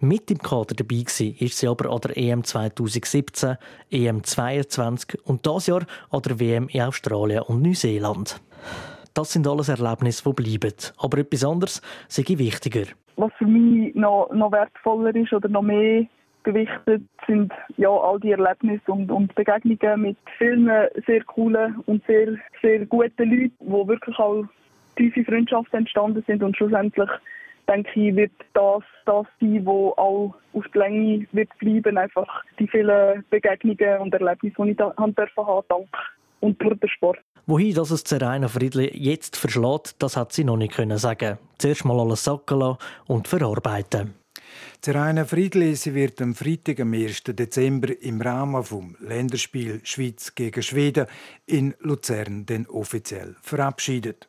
Mit 0.00 0.30
im 0.30 0.38
Kader 0.38 0.74
dabei 0.74 0.96
war 0.96 1.42
ist 1.42 1.58
sie 1.58 1.68
aber 1.68 1.90
an 1.90 2.00
der 2.00 2.16
EM 2.16 2.44
2017, 2.44 3.56
EM 3.90 4.24
22 4.24 5.24
und 5.24 5.46
das 5.46 5.66
Jahr 5.66 5.86
an 6.10 6.22
der 6.22 6.38
WM 6.40 6.68
in 6.68 6.82
Australien 6.82 7.42
und 7.42 7.62
Neuseeland. 7.62 8.40
Das 9.16 9.32
sind 9.32 9.48
alles 9.48 9.70
Erlebnisse, 9.70 10.22
die 10.28 10.42
bleiben. 10.42 10.74
Aber 10.98 11.16
etwas 11.16 11.42
anderes 11.42 11.80
sei 12.06 12.22
wichtiger. 12.36 12.84
Was 13.16 13.32
für 13.38 13.46
mich 13.46 13.94
noch, 13.94 14.30
noch 14.34 14.52
wertvoller 14.52 15.16
ist 15.16 15.32
oder 15.32 15.48
noch 15.48 15.62
mehr 15.62 16.04
gewichtet, 16.42 17.02
sind 17.26 17.50
ja 17.78 17.88
all 17.88 18.20
die 18.20 18.32
Erlebnisse 18.32 18.92
und, 18.92 19.10
und 19.10 19.34
Begegnungen 19.34 20.02
mit 20.02 20.18
vielen 20.36 20.70
sehr 21.06 21.24
coolen 21.24 21.76
und 21.86 22.04
sehr, 22.06 22.36
sehr 22.60 22.84
guten 22.84 23.30
Leuten, 23.30 23.52
wo 23.60 23.88
wirklich 23.88 24.18
auch 24.18 24.44
tiefe 24.96 25.24
Freundschaften 25.24 25.78
entstanden 25.78 26.22
sind 26.26 26.42
und 26.42 26.54
schlussendlich 26.54 27.08
denke 27.66 27.90
ich, 27.98 28.14
wird 28.14 28.32
das 28.52 28.82
das 29.06 29.26
sein, 29.40 29.64
wo 29.64 29.94
auch 29.96 30.34
auf 30.52 30.64
die 30.74 30.78
Länge 30.78 31.26
wird 31.32 31.48
bleiben, 31.58 31.96
einfach 31.96 32.44
die 32.58 32.68
vielen 32.68 33.24
Begegnungen 33.30 34.02
und 34.02 34.12
Erlebnisse, 34.12 34.62
die 34.62 34.70
ich 34.72 34.76
da 34.76 34.92
haben 34.98 35.14
dürfen 35.14 35.46
haben, 35.46 35.66
dank 35.70 35.88
und 36.40 36.60
durch 36.62 36.78
den 36.78 36.90
Sport. 36.90 37.18
Wohin 37.48 37.76
das 37.76 37.92
es 37.92 38.02
Zeraina 38.02 38.48
Friedli 38.48 38.90
jetzt 38.92 39.36
verschlägt, 39.36 39.94
das 40.00 40.16
hat 40.16 40.32
sie 40.32 40.42
noch 40.42 40.56
nicht 40.56 40.74
können 40.74 40.98
sagen. 40.98 41.38
Zuerst 41.58 41.84
mal 41.84 42.00
alles 42.00 42.24
sacken 42.24 42.58
lassen 42.58 42.78
und 43.06 43.28
verarbeiten. 43.28 44.14
Zeraina 44.80 45.24
Friedli 45.24 45.76
sie 45.76 45.94
wird 45.94 46.20
am 46.20 46.34
Freitag, 46.34 46.80
am 46.80 46.92
1. 46.92 47.22
Dezember 47.22 48.02
im 48.02 48.20
Rahmen 48.20 48.64
vom 48.64 48.96
Länderspiel 48.98 49.80
Schweiz 49.84 50.34
gegen 50.34 50.60
Schweden 50.60 51.06
in 51.46 51.74
Luzern 51.78 52.46
den 52.46 52.66
offiziell 52.66 53.36
verabschiedet. 53.42 54.26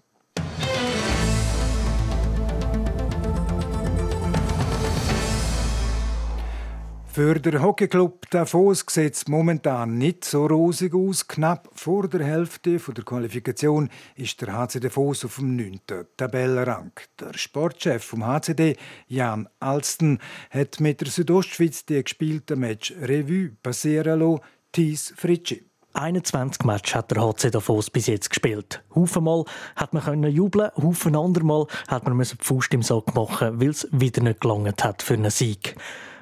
Für 7.18 7.40
den 7.40 7.64
Hockeyclub 7.64 8.30
Davos 8.30 8.86
sieht 8.88 9.16
es 9.16 9.28
momentan 9.28 9.98
nicht 9.98 10.24
so 10.24 10.46
rosig 10.46 10.94
aus. 10.94 11.28
Knapp 11.28 11.68
vor 11.74 12.08
der 12.08 12.24
Hälfte 12.24 12.78
der 12.78 13.04
Qualifikation 13.04 13.90
ist 14.16 14.40
der 14.40 14.54
HC 14.54 14.80
Davos 14.82 15.26
auf 15.26 15.38
dem 15.38 15.56
9. 15.56 15.80
Tabellenrang. 16.16 16.92
Der 17.20 17.36
Sportchef 17.36 18.04
vom 18.04 18.24
HCD, 18.24 18.78
Jan 19.08 19.50
Alsten, 19.60 20.20
hat 20.52 20.80
mit 20.80 21.02
der 21.02 21.08
Südostschweiz 21.08 21.88
die 21.88 22.04
gespielte 22.04 22.56
Match 22.56 22.94
Revue 23.02 23.50
passieren 23.64 24.20
lassen. 24.20 24.44
Thies 24.72 25.12
Fritschi. 25.18 25.66
21 25.94 26.66
Matches 26.66 26.94
hat 26.94 27.10
der 27.10 27.24
HC 27.24 27.50
Davos 27.50 27.90
bis 27.90 28.06
jetzt 28.06 28.30
gespielt. 28.30 28.84
Haufenmal 28.94 29.46
hat 29.76 29.92
man 29.92 30.04
können 30.04 30.32
jubeln, 30.32 30.70
Haufen 30.78 31.16
andermal 31.16 31.66
hat 31.88 32.08
man 32.08 32.20
die 32.20 32.36
Faust 32.40 32.76
im 32.76 32.84
Sack 32.84 33.16
machen, 33.16 33.60
weil 33.60 33.70
es 33.70 33.88
wieder 33.92 34.22
nicht 34.22 34.40
gelangt 34.40 34.84
hat 34.84 35.02
für 35.02 35.16
einen 35.16 35.32
Sieg. 35.32 35.76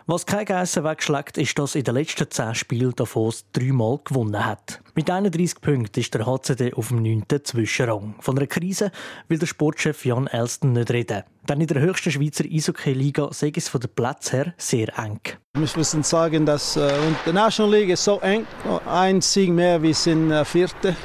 Was 0.08 0.28
kein 0.28 0.46
Geissen 0.46 0.84
wegschlägt, 0.84 1.40
ist, 1.40 1.58
dass 1.58 1.74
in 1.74 1.84
den 1.84 1.96
letzten 1.96 2.30
zehn 2.30 2.54
Spielen 2.54 2.94
Davos 2.96 3.44
dreimal 3.54 4.00
gewonnen 4.04 4.46
hat. 4.46 4.80
Mit 4.94 5.10
31 5.10 5.62
Punkten 5.62 6.00
ist 6.00 6.14
der 6.14 6.28
HCD 6.28 6.76
auf 6.76 6.90
dem 6.90 7.02
9. 7.02 7.24
Zwischenrang. 7.44 8.14
Von 8.20 8.38
einer 8.38 8.46
Krise 8.46 8.92
will 9.30 9.40
der 9.40 9.48
Sportchef 9.48 10.06
Jan 10.06 10.28
Elston 10.28 10.74
nicht 10.74 10.92
reden. 10.92 11.24
Denn 11.50 11.60
in 11.60 11.66
der 11.66 11.82
höchsten 11.82 12.12
Schweizer 12.12 12.44
Eishockey-Liga 12.44 13.30
sei 13.32 13.52
es 13.56 13.68
von 13.68 13.82
den 13.82 13.90
Platz 13.96 14.32
her 14.32 14.54
sehr 14.58 14.96
eng. 15.00 15.22
Wir 15.56 15.68
müssen 15.76 16.04
sagen, 16.04 16.46
dass 16.46 16.78
äh, 16.78 16.94
die 17.26 17.34
National 17.34 17.72
League 17.72 17.90
ist 17.90 18.04
so 18.04 18.20
eng. 18.20 18.46
Ein 18.86 19.22
Sieg 19.22 19.50
mehr, 19.50 19.82
wir 19.82 19.96
sind 19.96 20.30
äh, 20.30 20.46
Vierte. 20.46 20.96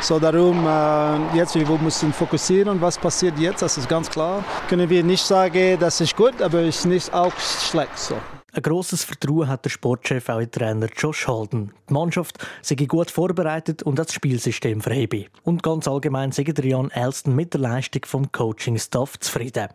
So 0.00 0.18
darum, 0.18 0.66
äh, 0.66 1.36
jetzt 1.36 1.54
wir 1.54 1.64
müssen 1.78 2.12
fokussieren, 2.12 2.80
was 2.80 2.98
passiert 2.98 3.38
jetzt, 3.38 3.62
das 3.62 3.78
ist 3.78 3.88
ganz 3.88 4.10
klar. 4.10 4.44
Können 4.68 4.90
wir 4.90 5.04
nicht 5.04 5.24
sagen, 5.24 5.78
das 5.78 6.00
ist 6.00 6.16
gut, 6.16 6.42
aber 6.42 6.62
es 6.62 6.80
ist 6.80 6.86
nicht 6.86 7.14
auch 7.14 7.32
schlecht. 7.38 7.96
So. 7.96 8.16
Ein 8.58 8.62
grosses 8.62 9.04
Vertrauen 9.04 9.46
hat 9.46 9.64
der 9.64 9.70
Sportchef 9.70 10.28
auch 10.28 10.40
in 10.40 10.50
Trainer 10.50 10.88
Josh 10.96 11.28
Holden. 11.28 11.72
Die 11.88 11.92
Mannschaft 11.92 12.44
sei 12.60 12.74
gut 12.74 13.08
vorbereitet 13.08 13.84
und 13.84 14.00
das 14.00 14.12
Spielsystem 14.12 14.80
verhebe. 14.80 15.26
Und 15.44 15.62
ganz 15.62 15.86
allgemein 15.86 16.32
sei 16.32 16.42
Jan 16.42 16.90
Elston 16.90 17.36
mit 17.36 17.54
der 17.54 17.60
Leistung 17.60 18.04
vom 18.04 18.32
Coaching-Staff 18.32 19.20
zufrieden. 19.20 19.68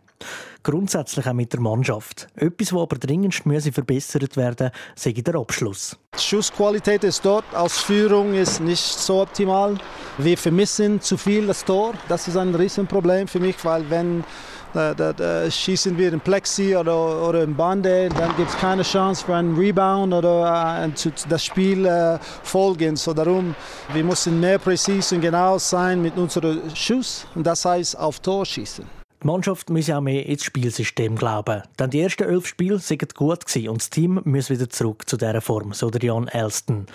Grundsätzlich 0.63 1.25
auch 1.25 1.31
mit 1.31 1.53
der 1.53 1.61
Mannschaft. 1.61 2.27
Etwas, 2.35 2.73
was 2.73 2.81
aber 2.81 2.97
dringendst 2.97 3.45
müsse 3.45 3.71
verbessert 3.71 4.35
werden, 4.35 4.71
sei 4.95 5.13
der 5.13 5.35
Abschluss. 5.35 5.97
Die 6.17 6.21
Schussqualität 6.21 7.05
ist 7.05 7.23
dort, 7.23 7.45
Ausführung 7.53 8.33
ist 8.33 8.59
nicht 8.59 8.99
so 8.99 9.21
optimal. 9.21 9.77
Wir 10.17 10.37
vermissen 10.37 10.99
zu 10.99 11.15
viel 11.15 11.47
das 11.47 11.63
Tor. 11.63 11.93
Das 12.09 12.27
ist 12.27 12.35
ein 12.35 12.53
Riesenproblem 12.53 13.29
für 13.29 13.39
mich, 13.39 13.63
weil 13.63 13.89
wenn 13.89 14.25
da, 14.73 14.93
da, 14.93 15.13
da 15.13 15.49
schießen 15.49 15.97
wir 15.97 16.11
in 16.11 16.19
Plexi 16.19 16.75
oder, 16.75 17.27
oder 17.27 17.43
im 17.43 17.55
Bande, 17.55 18.09
dann 18.09 18.35
gibt 18.35 18.49
es 18.49 18.57
keine 18.57 18.83
Chance 18.83 19.25
für 19.25 19.35
einen 19.35 19.55
Rebound 19.55 20.13
oder 20.13 20.85
äh, 20.85 21.11
das 21.29 21.45
Spiel 21.45 21.85
äh, 21.85 22.17
folgen. 22.43 22.95
So 22.95 23.13
darum, 23.13 23.55
wir 23.93 24.03
müssen 24.03 24.39
mehr 24.39 24.59
präzise 24.59 25.15
und 25.15 25.21
genau 25.21 25.57
sein 25.57 26.01
mit 26.01 26.17
unserem 26.17 26.61
Schuss 26.75 27.25
und 27.35 27.45
das 27.45 27.65
heißt 27.65 27.97
auf 27.97 28.19
Tor 28.19 28.45
schießen. 28.45 28.85
Die 29.23 29.27
Mannschaft 29.27 29.69
muss 29.69 29.89
auch 29.89 30.01
mehr 30.01 30.25
ins 30.25 30.43
Spielsystem 30.43 31.15
glauben. 31.15 31.63
Denn 31.79 31.89
die 31.89 32.01
ersten 32.01 32.23
elf 32.23 32.45
Spiele 32.45 32.79
sind 32.79 33.15
gut 33.15 33.45
und 33.55 33.81
das 33.81 33.89
Team 33.89 34.19
muss 34.25 34.49
wieder 34.49 34.69
zurück 34.69 35.07
zu 35.07 35.15
dieser 35.15 35.39
Form, 35.39 35.71
so 35.71 35.89
der 35.89 36.03
Jan 36.03 36.27
Elston. 36.27 36.87